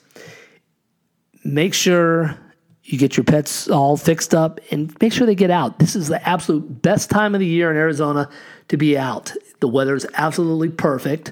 Make 1.43 1.73
sure 1.73 2.37
you 2.91 2.97
get 2.97 3.15
your 3.15 3.23
pets 3.23 3.69
all 3.69 3.95
fixed 3.95 4.35
up 4.35 4.59
and 4.69 4.95
make 5.01 5.13
sure 5.13 5.25
they 5.25 5.35
get 5.35 5.49
out. 5.49 5.79
This 5.79 5.95
is 5.95 6.09
the 6.09 6.27
absolute 6.27 6.81
best 6.81 7.09
time 7.09 7.33
of 7.33 7.39
the 7.39 7.47
year 7.47 7.71
in 7.71 7.77
Arizona 7.77 8.29
to 8.67 8.77
be 8.77 8.97
out. 8.97 9.33
The 9.61 9.67
weather 9.67 9.95
is 9.95 10.05
absolutely 10.15 10.69
perfect. 10.69 11.31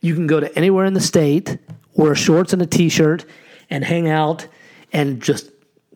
You 0.00 0.14
can 0.14 0.26
go 0.26 0.40
to 0.40 0.54
anywhere 0.56 0.84
in 0.84 0.94
the 0.94 1.00
state, 1.00 1.58
wear 1.94 2.14
shorts 2.14 2.52
and 2.52 2.60
a 2.60 2.66
t 2.66 2.88
shirt, 2.88 3.24
and 3.70 3.84
hang 3.84 4.08
out 4.08 4.48
and 4.92 5.22
just 5.22 5.50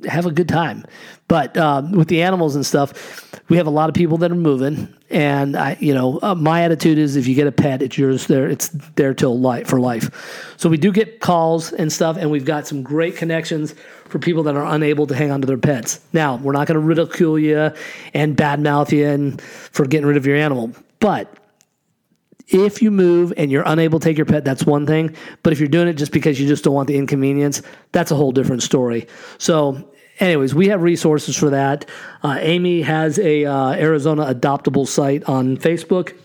have 0.09 0.27
a 0.27 0.31
good 0.31 0.49
time. 0.49 0.85
But 1.29 1.57
um, 1.57 1.93
with 1.93 2.09
the 2.09 2.23
animals 2.23 2.57
and 2.57 2.67
stuff, 2.67 3.31
we 3.49 3.57
have 3.57 3.67
a 3.67 3.71
lot 3.71 3.89
of 3.89 3.95
people 3.95 4.19
that 4.19 4.33
are 4.33 4.37
moving, 4.37 4.93
and 5.11 5.57
I, 5.57 5.77
you 5.81 5.95
know, 5.95 6.19
uh, 6.23 6.35
my 6.35 6.63
attitude 6.63 6.99
is 6.99 7.17
if 7.17 7.27
you 7.27 7.35
get 7.35 7.47
a 7.47 7.53
pet, 7.53 7.83
it's 7.83 7.97
yours. 7.97 8.27
There, 8.27 8.49
it's 8.49 8.69
there 8.97 9.15
till 9.15 9.39
life 9.39 9.69
for 9.69 9.81
life. 9.81 10.55
So 10.57 10.69
we 10.69 10.77
do 10.77 10.93
get 10.93 11.21
calls 11.21 11.73
and 11.73 11.93
stuff, 11.93 12.17
and 12.17 12.31
we've 12.31 12.45
got 12.45 12.67
some 12.67 12.83
great 12.83 13.17
connections 13.17 13.75
for 14.07 14.19
people 14.19 14.43
that 14.45 14.57
are 14.57 14.67
unable 14.67 15.07
to 15.07 15.15
hang 15.15 15.31
on 15.31 15.41
to 15.41 15.47
their 15.47 15.59
pets. 15.59 16.01
Now, 16.13 16.37
we're 16.37 16.53
not 16.53 16.67
going 16.67 16.81
to 16.81 16.87
ridicule 16.87 17.39
you 17.39 17.73
and 18.13 18.37
badmouth 18.37 18.91
you 18.91 19.07
and 19.07 19.41
for 19.41 19.87
getting 19.87 20.07
rid 20.07 20.17
of 20.17 20.27
your 20.27 20.37
animal, 20.37 20.73
but 20.99 21.33
if 22.51 22.83
you 22.83 22.91
move 22.91 23.33
and 23.37 23.51
you're 23.51 23.63
unable 23.67 24.01
to 24.01 24.05
take 24.05 24.17
your 24.17 24.27
pet, 24.27 24.45
that's 24.45 24.65
one 24.65 24.87
thing. 24.87 25.15
But 25.43 25.53
if 25.53 25.61
you're 25.61 25.69
doing 25.69 25.89
it 25.89 25.95
just 25.95 26.13
because 26.13 26.41
you 26.41 26.47
just 26.47 26.65
don't 26.65 26.75
want 26.75 26.89
the 26.89 26.97
inconvenience, 26.97 27.63
that's 27.93 28.11
a 28.11 28.17
whole 28.17 28.33
different 28.33 28.63
story. 28.63 29.07
So 29.39 29.91
anyways, 30.19 30.55
we 30.55 30.69
have 30.69 30.83
resources 30.83 31.37
for 31.37 31.51
that. 31.51 31.87
Uh, 32.23 32.39
Amy 32.41 32.83
has 32.83 33.19
a 33.19 33.45
uh, 33.45 33.73
Arizona 33.73 34.33
adoptable 34.35 34.87
site 34.87 35.25
on 35.25 35.57
Facebook. 35.57 36.17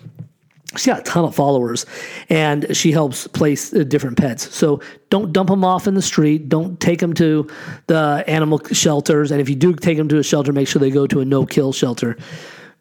She's 0.75 0.87
got 0.87 0.99
a 0.99 1.03
ton 1.03 1.23
of 1.23 1.33
followers, 1.33 1.85
and 2.27 2.75
she 2.75 2.91
helps 2.91 3.27
place 3.27 3.73
uh, 3.73 3.83
different 3.83 4.17
pets. 4.17 4.53
So 4.53 4.81
don't 5.09 5.31
dump 5.31 5.49
them 5.49 5.63
off 5.63 5.87
in 5.87 5.93
the 5.93 6.01
street. 6.01 6.49
Don't 6.49 6.79
take 6.81 6.99
them 6.99 7.13
to 7.13 7.47
the 7.87 8.25
animal 8.27 8.59
shelters. 8.71 9.31
And 9.31 9.39
if 9.39 9.47
you 9.47 9.55
do 9.55 9.73
take 9.73 9.97
them 9.97 10.09
to 10.09 10.17
a 10.17 10.23
shelter, 10.23 10.51
make 10.51 10.67
sure 10.67 10.81
they 10.81 10.91
go 10.91 11.07
to 11.07 11.21
a 11.21 11.25
no-kill 11.25 11.71
shelter 11.71 12.17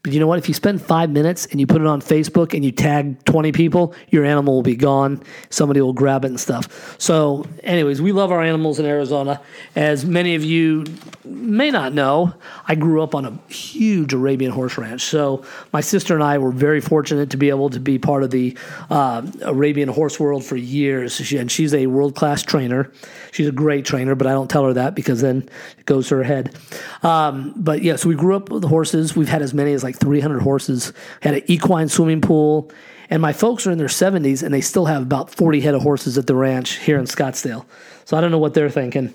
but 0.04 0.12
you 0.12 0.20
know 0.20 0.26
what? 0.26 0.38
If 0.38 0.48
you 0.48 0.54
spend 0.54 0.82
five 0.82 1.08
minutes 1.08 1.46
and 1.46 1.58
you 1.58 1.66
put 1.66 1.80
it 1.80 1.86
on 1.86 2.02
Facebook 2.02 2.52
and 2.52 2.62
you 2.62 2.70
tag 2.70 3.24
20 3.24 3.52
people, 3.52 3.94
your 4.10 4.26
animal 4.26 4.54
will 4.54 4.62
be 4.62 4.76
gone. 4.76 5.22
Somebody 5.48 5.80
will 5.80 5.94
grab 5.94 6.26
it 6.26 6.28
and 6.28 6.38
stuff. 6.38 6.94
So, 7.00 7.46
anyways, 7.62 8.02
we 8.02 8.12
love 8.12 8.30
our 8.30 8.42
animals 8.42 8.78
in 8.78 8.84
Arizona. 8.84 9.40
As 9.74 10.04
many 10.04 10.34
of 10.34 10.44
you 10.44 10.84
may 11.24 11.70
not 11.70 11.94
know, 11.94 12.34
I 12.68 12.74
grew 12.74 13.02
up 13.02 13.14
on 13.14 13.24
a 13.24 13.50
huge 13.50 14.12
Arabian 14.12 14.52
horse 14.52 14.76
ranch. 14.76 15.04
So, 15.04 15.42
my 15.72 15.80
sister 15.80 16.12
and 16.12 16.22
I 16.22 16.36
were 16.36 16.52
very 16.52 16.82
fortunate 16.82 17.30
to 17.30 17.38
be 17.38 17.48
able 17.48 17.70
to 17.70 17.80
be 17.80 17.98
part 17.98 18.22
of 18.22 18.30
the 18.30 18.58
uh, 18.90 19.26
Arabian 19.40 19.88
horse 19.88 20.20
world 20.20 20.44
for 20.44 20.56
years. 20.56 21.14
She, 21.14 21.38
and 21.38 21.50
she's 21.50 21.72
a 21.72 21.86
world 21.86 22.14
class 22.14 22.42
trainer. 22.42 22.92
She's 23.32 23.48
a 23.48 23.52
great 23.52 23.86
trainer, 23.86 24.14
but 24.14 24.26
I 24.26 24.32
don't 24.32 24.50
tell 24.50 24.66
her 24.66 24.74
that 24.74 24.94
because 24.94 25.22
then 25.22 25.48
it 25.78 25.86
goes 25.86 26.08
to 26.08 26.16
her 26.16 26.24
head. 26.24 26.54
Um, 27.02 27.54
but 27.56 27.82
yeah, 27.82 27.96
so 27.96 28.10
we 28.10 28.14
grew 28.14 28.36
up 28.36 28.50
with 28.50 28.64
horses. 28.64 29.16
We've 29.16 29.28
had 29.30 29.40
as 29.40 29.54
many 29.54 29.72
as 29.72 29.82
like 29.82 29.93
like 29.94 30.00
300 30.00 30.40
horses, 30.40 30.92
had 31.20 31.35
an 31.35 31.42
equine 31.46 31.88
swimming 31.88 32.20
pool. 32.20 32.70
And 33.11 33.20
my 33.20 33.33
folks 33.33 33.66
are 33.66 33.70
in 33.70 33.78
their 33.78 33.88
70s 33.88 34.42
and 34.42 34.52
they 34.52 34.61
still 34.61 34.87
have 34.87 35.02
about 35.02 35.30
40 35.30 35.61
head 35.61 35.74
of 35.74 35.83
horses 35.83 36.16
at 36.16 36.26
the 36.26 36.35
ranch 36.35 36.78
here 36.78 36.98
in 36.98 37.04
Scottsdale. 37.04 37.64
So 38.07 38.16
I 38.16 38.20
don't 38.20 38.30
know 38.30 38.38
what 38.38 38.54
they're 38.54 38.70
thinking. 38.70 39.12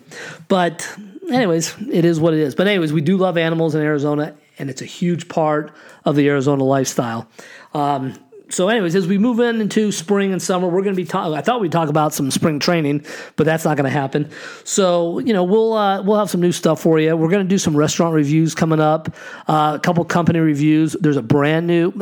But, 0.48 0.88
anyways, 1.32 1.76
it 1.92 2.06
is 2.06 2.20
what 2.20 2.34
it 2.34 2.40
is. 2.40 2.56
But, 2.56 2.68
anyways, 2.68 2.94
we 2.94 3.02
do 3.02 3.18
love 3.18 3.38
animals 3.38 3.76
in 3.76 3.82
Arizona 3.82 4.36
and 4.60 4.70
it's 4.70 4.82
a 4.82 4.86
huge 4.86 5.28
part 5.28 5.72
of 6.06 6.16
the 6.16 6.28
Arizona 6.28 6.64
lifestyle. 6.64 7.28
Um, 7.74 8.14
so, 8.50 8.68
anyways, 8.68 8.96
as 8.96 9.08
we 9.08 9.20
move 9.20 9.40
in 9.40 9.62
into 9.62 9.92
spring 9.92 10.32
and 10.32 10.42
summer, 10.42 10.68
we're 10.68 10.82
going 10.82 10.96
to 10.96 11.02
be 11.02 11.06
talking. 11.06 11.36
I 11.36 11.42
thought 11.42 11.62
we'd 11.62 11.72
talk 11.72 11.88
about 11.88 12.14
some 12.14 12.32
spring 12.32 12.60
training, 12.60 13.06
but 13.36 13.46
that's 13.46 13.64
not 13.64 13.78
going 13.78 13.86
to 13.86 13.92
happen. 13.92 14.30
So, 14.64 15.20
you 15.20 15.34
know, 15.34 15.44
we'll 15.44 15.74
uh, 15.74 16.02
we'll 16.02 16.18
have 16.18 16.32
some 16.32 16.42
new 16.42 16.52
stuff 16.52 16.82
for 16.82 17.00
you. 17.00 17.16
We're 17.16 17.30
going 17.30 17.46
to 17.46 17.50
do 17.50 17.60
some 17.60 17.78
restaurant 17.78 18.16
reviews 18.16 18.56
coming 18.56 18.80
up, 18.80 19.14
uh, 19.48 19.74
a 19.76 19.80
couple 19.80 20.04
company 20.06 20.40
reviews. 20.40 20.94
There's 21.00 21.18
a 21.18 21.22
brand 21.22 21.68
new. 21.68 21.94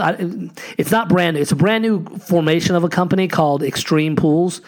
It's 0.77 0.91
not 0.91 1.09
brand 1.09 1.35
new. 1.35 1.41
It's 1.41 1.51
a 1.51 1.55
brand 1.55 1.83
new 1.83 2.05
formation 2.19 2.75
of 2.75 2.83
a 2.85 2.89
company 2.89 3.27
called 3.27 3.61
Extreme 3.61 4.15
Pools, 4.15 4.61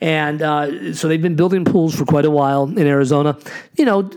and 0.00 0.42
uh, 0.42 0.94
so 0.94 1.06
they've 1.06 1.22
been 1.22 1.36
building 1.36 1.64
pools 1.64 1.94
for 1.94 2.04
quite 2.04 2.24
a 2.24 2.30
while 2.30 2.64
in 2.64 2.86
Arizona. 2.86 3.38
You 3.76 3.84
know, 3.84 4.10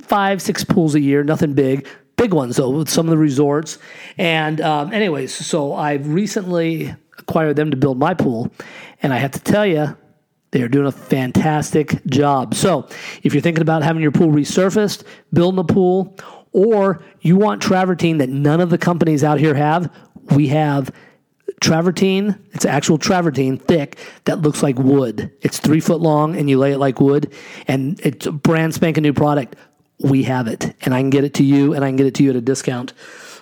five 0.00 0.42
six 0.42 0.64
pools 0.64 0.94
a 0.94 1.00
year, 1.00 1.24
nothing 1.24 1.54
big 1.54 1.86
big 2.18 2.34
ones 2.34 2.56
though 2.56 2.70
with 2.70 2.90
some 2.90 3.06
of 3.06 3.10
the 3.10 3.16
resorts. 3.16 3.78
And 4.18 4.60
um, 4.60 4.92
anyways, 4.92 5.34
so 5.34 5.72
I've 5.72 6.06
recently 6.08 6.94
acquired 7.18 7.56
them 7.56 7.70
to 7.70 7.76
build 7.76 7.98
my 7.98 8.12
pool, 8.12 8.52
and 9.02 9.14
I 9.14 9.16
have 9.16 9.30
to 9.32 9.40
tell 9.40 9.64
you. 9.64 9.96
They 10.50 10.62
are 10.62 10.68
doing 10.68 10.86
a 10.86 10.92
fantastic 10.92 12.02
job. 12.06 12.54
So, 12.54 12.88
if 13.22 13.34
you're 13.34 13.42
thinking 13.42 13.60
about 13.60 13.82
having 13.82 14.00
your 14.00 14.12
pool 14.12 14.28
resurfaced, 14.28 15.04
building 15.30 15.58
a 15.58 15.64
pool, 15.64 16.16
or 16.52 17.02
you 17.20 17.36
want 17.36 17.60
travertine 17.60 18.16
that 18.16 18.30
none 18.30 18.62
of 18.62 18.70
the 18.70 18.78
companies 18.78 19.22
out 19.22 19.38
here 19.38 19.54
have, 19.54 19.94
we 20.34 20.48
have 20.48 20.90
travertine. 21.60 22.38
It's 22.52 22.64
actual 22.64 22.98
travertine, 22.98 23.58
thick, 23.58 23.98
that 24.24 24.40
looks 24.40 24.62
like 24.62 24.78
wood. 24.78 25.30
It's 25.42 25.58
three 25.58 25.80
foot 25.80 26.00
long, 26.00 26.34
and 26.34 26.48
you 26.48 26.58
lay 26.58 26.72
it 26.72 26.78
like 26.78 26.98
wood, 26.98 27.34
and 27.66 28.00
it's 28.00 28.24
a 28.24 28.32
brand 28.32 28.74
spanking 28.74 29.02
new 29.02 29.12
product 29.12 29.54
we 30.00 30.22
have 30.24 30.46
it 30.46 30.74
and 30.82 30.94
I 30.94 31.00
can 31.00 31.10
get 31.10 31.24
it 31.24 31.34
to 31.34 31.44
you 31.44 31.74
and 31.74 31.84
I 31.84 31.88
can 31.88 31.96
get 31.96 32.06
it 32.06 32.14
to 32.16 32.22
you 32.22 32.30
at 32.30 32.36
a 32.36 32.40
discount. 32.40 32.92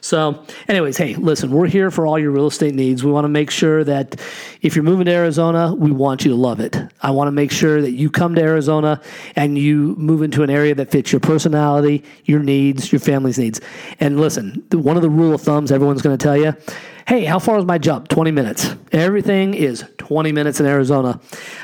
So, 0.01 0.45
anyways, 0.69 0.97
hey, 0.97 1.17
listen, 1.17 1.51
we're 1.51 1.67
here 1.67 1.91
for 1.91 2.07
all 2.07 2.17
your 2.17 2.31
real 2.31 2.47
estate 2.47 2.75
needs. 2.75 3.03
We 3.03 3.11
want 3.11 3.25
to 3.25 3.29
make 3.29 3.51
sure 3.51 3.83
that 3.83 4.21
if 4.63 4.77
you're 4.77 4.85
moving 4.85 5.07
to 5.07 5.13
Arizona, 5.13 5.75
we 5.75 5.91
want 5.91 6.25
you 6.25 6.31
to 6.31 6.37
love 6.37 6.61
it. 6.61 6.77
I 7.03 7.11
want 7.11 7.27
to 7.27 7.33
make 7.33 7.51
sure 7.51 7.83
that 7.83 7.91
you 7.91 8.09
come 8.09 8.37
to 8.37 8.41
Arizona 8.41 9.01
and 9.35 9.59
you 9.59 9.97
move 9.97 10.23
into 10.23 10.45
an 10.45 10.51
area 10.51 10.77
that 10.77 10.93
fits 10.93 11.11
your 11.11 11.21
personality, 11.21 12.05
your 12.25 12.41
needs, 12.41 12.93
your 12.93 13.01
family's 13.01 13.39
needs. 13.39 13.61
And 13.99 14.21
listen, 14.21 14.65
one 14.71 14.97
of 14.97 15.03
the 15.03 15.11
rule 15.11 15.35
of 15.35 15.41
thumbs 15.41 15.73
everyone's 15.73 16.03
going 16.03 16.17
to 16.17 16.23
tell 16.23 16.37
you 16.37 16.55
hey, 17.07 17.25
how 17.25 17.39
far 17.39 17.57
is 17.59 17.65
my 17.65 17.79
jump? 17.79 18.09
20 18.09 18.33
minutes. 18.33 18.75
Everything 18.91 19.55
is 19.55 19.85
20 19.99 20.33
minutes 20.33 20.59
in 20.59 20.67
Arizona. 20.67 21.21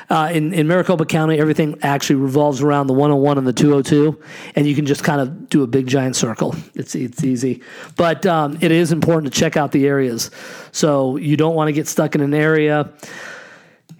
Uh, 0.08 0.30
in, 0.32 0.54
in 0.54 0.68
Maricopa 0.68 1.04
County, 1.04 1.38
everything 1.38 1.78
actually 1.82 2.16
revolves 2.16 2.62
around 2.62 2.86
the 2.86 2.92
101 2.92 3.38
and 3.38 3.46
the 3.46 3.52
202, 3.52 4.20
and 4.54 4.66
you 4.66 4.74
can 4.76 4.86
just 4.86 5.02
kind 5.02 5.20
of 5.20 5.48
do 5.48 5.64
a 5.64 5.66
big 5.66 5.88
giant 5.88 6.14
circle. 6.14 6.54
It's, 6.74 6.94
it's 6.94 7.24
easy. 7.24 7.60
But 7.96 8.24
um, 8.24 8.56
it 8.60 8.70
is 8.70 8.92
important 8.92 9.32
to 9.32 9.38
check 9.38 9.56
out 9.56 9.72
the 9.72 9.86
areas. 9.86 10.30
So 10.70 11.16
you 11.16 11.36
don't 11.36 11.56
want 11.56 11.68
to 11.68 11.72
get 11.72 11.88
stuck 11.88 12.14
in 12.14 12.20
an 12.20 12.34
area 12.34 12.92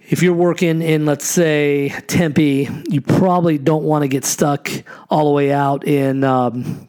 if 0.09 0.21
you're 0.21 0.33
working 0.33 0.81
in, 0.81 1.05
let's 1.05 1.25
say, 1.25 1.89
Tempe, 2.07 2.69
you 2.89 3.01
probably 3.01 3.57
don't 3.57 3.83
want 3.83 4.03
to 4.03 4.07
get 4.07 4.25
stuck 4.25 4.69
all 5.09 5.25
the 5.25 5.31
way 5.31 5.51
out 5.51 5.87
in, 5.87 6.23
um, 6.23 6.87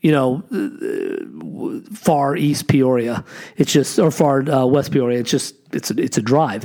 you 0.00 0.12
know, 0.12 0.42
far 1.94 2.36
east 2.36 2.68
Peoria. 2.68 3.24
It's 3.56 3.72
just 3.72 3.98
or 3.98 4.10
far 4.10 4.48
uh, 4.48 4.64
west 4.66 4.92
Peoria. 4.92 5.20
It's 5.20 5.30
just 5.30 5.54
it's 5.72 5.90
a, 5.90 6.00
it's 6.00 6.18
a 6.18 6.22
drive. 6.22 6.64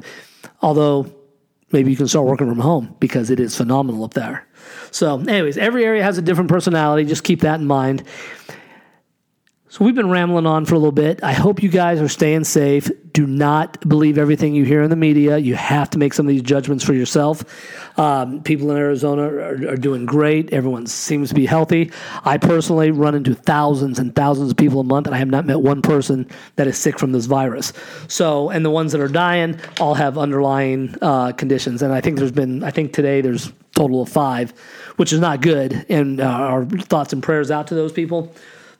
Although 0.62 1.13
maybe 1.71 1.91
you 1.91 1.98
can 1.98 2.08
start 2.08 2.26
working 2.26 2.48
from 2.48 2.60
home 2.60 2.95
because 3.00 3.30
it 3.30 3.39
is 3.39 3.56
phenomenal 3.56 4.04
up 4.04 4.13
there. 4.13 4.48
So, 4.91 5.19
anyways, 5.19 5.58
every 5.58 5.84
area 5.84 6.04
has 6.04 6.17
a 6.17 6.21
different 6.21 6.50
personality. 6.50 7.06
Just 7.06 7.24
keep 7.24 7.41
that 7.41 7.60
in 7.60 7.67
mind. 7.67 8.04
So 9.75 9.83
we've 9.83 9.93
been 9.93 10.09
rambling 10.09 10.45
on 10.45 10.63
for 10.63 10.75
a 10.75 10.77
little 10.77 10.93
bit. 10.93 11.21
I 11.21 11.33
hope 11.33 11.61
you 11.61 11.67
guys 11.67 11.99
are 11.99 12.07
staying 12.07 12.45
safe. 12.45 12.89
Do 13.11 13.27
not 13.27 13.77
believe 13.81 14.17
everything 14.17 14.55
you 14.55 14.63
hear 14.63 14.81
in 14.83 14.89
the 14.89 14.95
media. 14.95 15.38
You 15.38 15.55
have 15.55 15.89
to 15.89 15.97
make 15.97 16.13
some 16.13 16.25
of 16.25 16.29
these 16.29 16.43
judgments 16.43 16.81
for 16.81 16.93
yourself. 16.93 17.43
Um, 17.99 18.41
people 18.41 18.71
in 18.71 18.77
Arizona 18.77 19.23
are, 19.23 19.71
are, 19.71 19.75
doing 19.75 20.05
great. 20.05 20.53
Everyone 20.53 20.88
seems 20.88 21.27
to 21.27 21.35
be 21.35 21.45
healthy. 21.45 21.91
I 22.23 22.38
personally 22.38 22.91
run 22.91 23.15
into 23.15 23.35
thousands 23.35 23.99
and 23.99 24.15
thousands 24.15 24.51
of 24.51 24.55
people 24.55 24.79
a 24.79 24.85
month, 24.85 25.07
and 25.07 25.15
I 25.15 25.19
have 25.19 25.27
not 25.27 25.45
met 25.45 25.59
one 25.59 25.81
person 25.81 26.25
that 26.55 26.67
is 26.67 26.77
sick 26.77 26.97
from 26.97 27.11
this 27.11 27.25
virus. 27.25 27.73
So, 28.07 28.49
and 28.51 28.63
the 28.63 28.71
ones 28.71 28.93
that 28.93 29.01
are 29.01 29.09
dying 29.09 29.59
all 29.81 29.95
have 29.95 30.17
underlying 30.17 30.95
uh, 31.01 31.33
conditions. 31.33 31.81
And 31.81 31.91
I 31.91 31.99
think 31.99 32.17
there's 32.17 32.31
been, 32.31 32.63
I 32.63 32.71
think 32.71 32.93
today 32.93 33.19
there's 33.19 33.51
total 33.75 34.03
of 34.03 34.07
five, 34.07 34.51
which 34.95 35.11
is 35.11 35.19
not 35.19 35.41
good. 35.41 35.85
And 35.89 36.21
uh, 36.21 36.29
our 36.29 36.65
thoughts 36.65 37.11
and 37.11 37.21
prayers 37.21 37.51
out 37.51 37.67
to 37.67 37.75
those 37.75 37.91
people. 37.91 38.33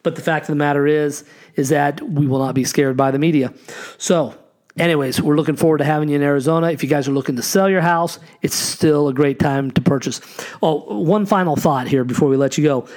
But 0.06 0.16
the 0.16 0.22
fact 0.22 0.44
of 0.44 0.50
the 0.50 0.56
matter 0.56 0.86
is, 0.86 1.26
is 1.56 1.70
that 1.70 2.00
we 2.00 2.28
will 2.28 2.38
not 2.38 2.54
be 2.54 2.64
scared 2.64 2.96
by 2.96 3.10
the 3.10 3.18
media. 3.18 3.52
So, 3.98 4.36
anyways, 4.78 5.20
we're 5.20 5.36
looking 5.36 5.56
forward 5.56 5.80
to 5.80 5.84
having 5.84 6.10
you 6.10 6.16
in 6.16 6.22
Arizona. 6.22 6.70
If 6.70 6.84
you 6.84 6.90
guys 6.90 7.08
are 7.08 7.12
looking 7.12 7.38
to 7.38 7.42
sell 7.42 7.68
your 7.68 7.82
house, 7.82 8.20
it's 8.44 8.54
still 8.54 9.08
a 9.08 9.16
great 9.16 9.40
time 9.40 9.72
to 9.72 9.82
purchase. 9.82 10.22
Oh, 10.62 11.00
one 11.02 11.26
final 11.26 11.56
thought 11.56 11.88
here 11.88 12.04
before 12.04 12.30
we 12.30 12.38
let 12.38 12.56
you 12.56 12.64
go. 12.64 12.88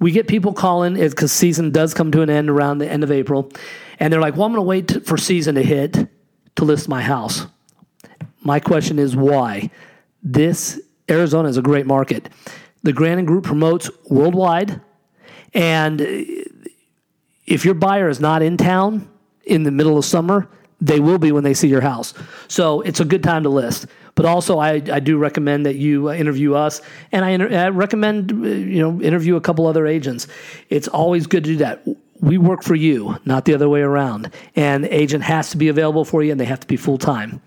We 0.00 0.12
get 0.12 0.28
people 0.28 0.52
calling 0.52 0.94
because 0.94 1.32
season 1.32 1.70
does 1.70 1.94
come 1.94 2.12
to 2.12 2.20
an 2.20 2.28
end 2.28 2.50
around 2.50 2.76
the 2.76 2.90
end 2.90 3.04
of 3.04 3.10
April, 3.10 3.50
and 3.98 4.12
they're 4.12 4.20
like, 4.20 4.36
"Well, 4.36 4.44
I'm 4.44 4.52
going 4.52 4.62
to 4.62 4.68
wait 4.68 5.06
for 5.06 5.16
season 5.16 5.54
to 5.54 5.62
hit 5.62 6.08
to 6.56 6.64
list 6.66 6.90
my 6.90 7.00
house." 7.00 7.46
My 8.42 8.60
question 8.60 8.98
is 8.98 9.16
why? 9.16 9.70
This 10.22 10.78
Arizona 11.08 11.48
is 11.48 11.56
a 11.56 11.62
great 11.62 11.86
market. 11.86 12.28
The 12.82 12.92
Grandin 12.92 13.24
Group 13.24 13.44
promotes 13.44 13.90
worldwide, 14.10 14.82
and 15.54 16.00
if 17.46 17.64
your 17.64 17.74
buyer 17.74 18.08
is 18.08 18.20
not 18.20 18.42
in 18.42 18.56
town 18.56 19.08
in 19.44 19.64
the 19.64 19.70
middle 19.70 19.98
of 19.98 20.04
summer, 20.04 20.48
they 20.80 21.00
will 21.00 21.18
be 21.18 21.32
when 21.32 21.44
they 21.44 21.54
see 21.54 21.68
your 21.68 21.80
house. 21.80 22.14
So 22.48 22.80
it's 22.82 23.00
a 23.00 23.04
good 23.04 23.22
time 23.22 23.42
to 23.42 23.48
list. 23.48 23.86
But 24.14 24.26
also, 24.26 24.58
I, 24.58 24.82
I 24.92 25.00
do 25.00 25.18
recommend 25.18 25.66
that 25.66 25.76
you 25.76 26.10
uh, 26.10 26.14
interview 26.14 26.54
us, 26.54 26.82
and 27.12 27.24
I, 27.24 27.30
inter- 27.30 27.54
I 27.54 27.68
recommend 27.68 28.32
uh, 28.32 28.48
you 28.48 28.80
know 28.80 29.00
interview 29.00 29.36
a 29.36 29.40
couple 29.40 29.66
other 29.66 29.86
agents. 29.86 30.26
It's 30.68 30.88
always 30.88 31.26
good 31.26 31.44
to 31.44 31.50
do 31.50 31.56
that. 31.58 31.86
We 32.20 32.36
work 32.36 32.62
for 32.62 32.74
you, 32.74 33.16
not 33.24 33.46
the 33.46 33.54
other 33.54 33.68
way 33.68 33.80
around. 33.80 34.30
And 34.56 34.84
agent 34.86 35.24
has 35.24 35.50
to 35.50 35.56
be 35.56 35.68
available 35.68 36.04
for 36.04 36.22
you, 36.22 36.32
and 36.32 36.40
they 36.40 36.44
have 36.44 36.60
to 36.60 36.66
be 36.66 36.76
full 36.76 36.98
time. 36.98 37.40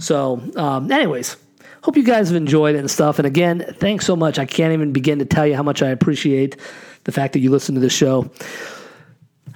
So, 0.00 0.42
um, 0.56 0.90
anyways, 0.90 1.36
hope 1.82 1.96
you 1.96 2.02
guys 2.02 2.28
have 2.28 2.36
enjoyed 2.36 2.74
it 2.74 2.78
and 2.78 2.90
stuff. 2.90 3.18
And 3.18 3.26
again, 3.26 3.64
thanks 3.78 4.04
so 4.04 4.16
much. 4.16 4.38
I 4.38 4.46
can't 4.46 4.72
even 4.72 4.92
begin 4.92 5.20
to 5.20 5.24
tell 5.24 5.46
you 5.46 5.54
how 5.54 5.62
much 5.62 5.82
I 5.82 5.90
appreciate 5.90 6.56
the 7.08 7.12
fact 7.12 7.32
that 7.32 7.38
you 7.38 7.50
listen 7.50 7.74
to 7.74 7.80
this 7.80 7.94
show. 7.94 8.30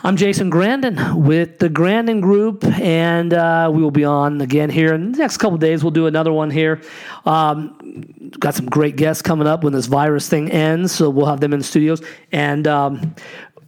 I'm 0.03 0.17
Jason 0.17 0.49
Grandin 0.49 1.23
with 1.23 1.59
the 1.59 1.69
Grandin 1.69 2.23
Group, 2.23 2.65
and 2.65 3.35
uh, 3.35 3.71
we 3.71 3.83
will 3.83 3.91
be 3.91 4.07
on 4.07 4.41
again 4.41 4.71
here 4.71 4.95
in 4.95 5.13
the 5.13 5.19
next 5.19 5.37
couple 5.37 5.59
days. 5.59 5.85
We'll 5.85 5.91
do 5.91 6.07
another 6.07 6.33
one 6.33 6.51
here. 6.51 6.81
Um, 7.27 8.33
got 8.39 8.55
some 8.55 8.65
great 8.65 8.97
guests 8.97 9.21
coming 9.21 9.47
up 9.47 9.65
when 9.65 9.75
this 9.75 9.85
virus 9.85 10.31
thing 10.31 10.51
ends, 10.51 10.93
so 10.93 11.11
we'll 11.11 11.27
have 11.27 11.41
them 11.41 11.53
in 11.53 11.59
the 11.59 11.65
studios. 11.65 12.01
And 12.33 12.67
um, 12.67 13.15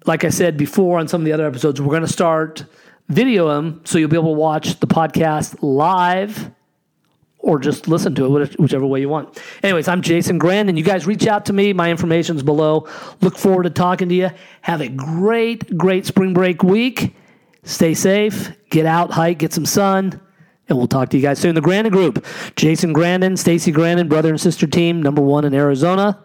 like 0.06 0.24
I 0.24 0.30
said 0.30 0.56
before 0.56 0.98
on 0.98 1.06
some 1.06 1.20
of 1.20 1.26
the 1.26 1.32
other 1.32 1.46
episodes, 1.46 1.78
we're 1.78 1.90
going 1.90 2.06
to 2.06 2.08
start 2.08 2.64
video 3.08 3.48
them 3.48 3.82
so 3.84 3.98
you'll 3.98 4.08
be 4.08 4.16
able 4.16 4.32
to 4.32 4.40
watch 4.40 4.80
the 4.80 4.86
podcast 4.86 5.58
live 5.60 6.50
or 7.44 7.58
just 7.58 7.86
listen 7.88 8.14
to 8.14 8.38
it, 8.38 8.58
whichever 8.58 8.86
way 8.86 9.00
you 9.00 9.08
want. 9.08 9.38
Anyways, 9.62 9.86
I'm 9.86 10.00
Jason 10.00 10.38
Grandin. 10.38 10.78
You 10.78 10.82
guys 10.82 11.06
reach 11.06 11.26
out 11.26 11.44
to 11.46 11.52
me. 11.52 11.74
My 11.74 11.90
information's 11.90 12.42
below. 12.42 12.88
Look 13.20 13.36
forward 13.36 13.64
to 13.64 13.70
talking 13.70 14.08
to 14.08 14.14
you. 14.14 14.30
Have 14.62 14.80
a 14.80 14.88
great, 14.88 15.76
great 15.76 16.06
spring 16.06 16.32
break 16.32 16.62
week. 16.62 17.14
Stay 17.62 17.92
safe. 17.92 18.50
Get 18.70 18.86
out, 18.86 19.10
hike, 19.10 19.38
get 19.38 19.52
some 19.52 19.66
sun. 19.66 20.20
And 20.68 20.78
we'll 20.78 20.88
talk 20.88 21.10
to 21.10 21.18
you 21.18 21.22
guys 21.22 21.38
soon. 21.38 21.54
The 21.54 21.60
Grandin 21.60 21.92
Group, 21.92 22.24
Jason 22.56 22.94
Grandin, 22.94 23.36
Stacy 23.36 23.70
Grandin, 23.70 24.08
brother 24.08 24.30
and 24.30 24.40
sister 24.40 24.66
team, 24.66 25.02
number 25.02 25.20
one 25.20 25.44
in 25.44 25.52
Arizona. 25.52 26.18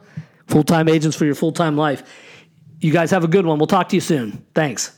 Full 0.47 0.63
time 0.63 0.87
agents 0.87 1.17
for 1.17 1.25
your 1.25 1.35
full 1.35 1.51
time 1.51 1.75
life. 1.75 2.01
You 2.79 2.93
guys 2.93 3.11
have 3.11 3.25
a 3.25 3.27
good 3.27 3.45
one. 3.45 3.59
We'll 3.59 3.67
talk 3.67 3.89
to 3.89 3.97
you 3.97 4.01
soon. 4.01 4.45
Thanks. 4.55 4.97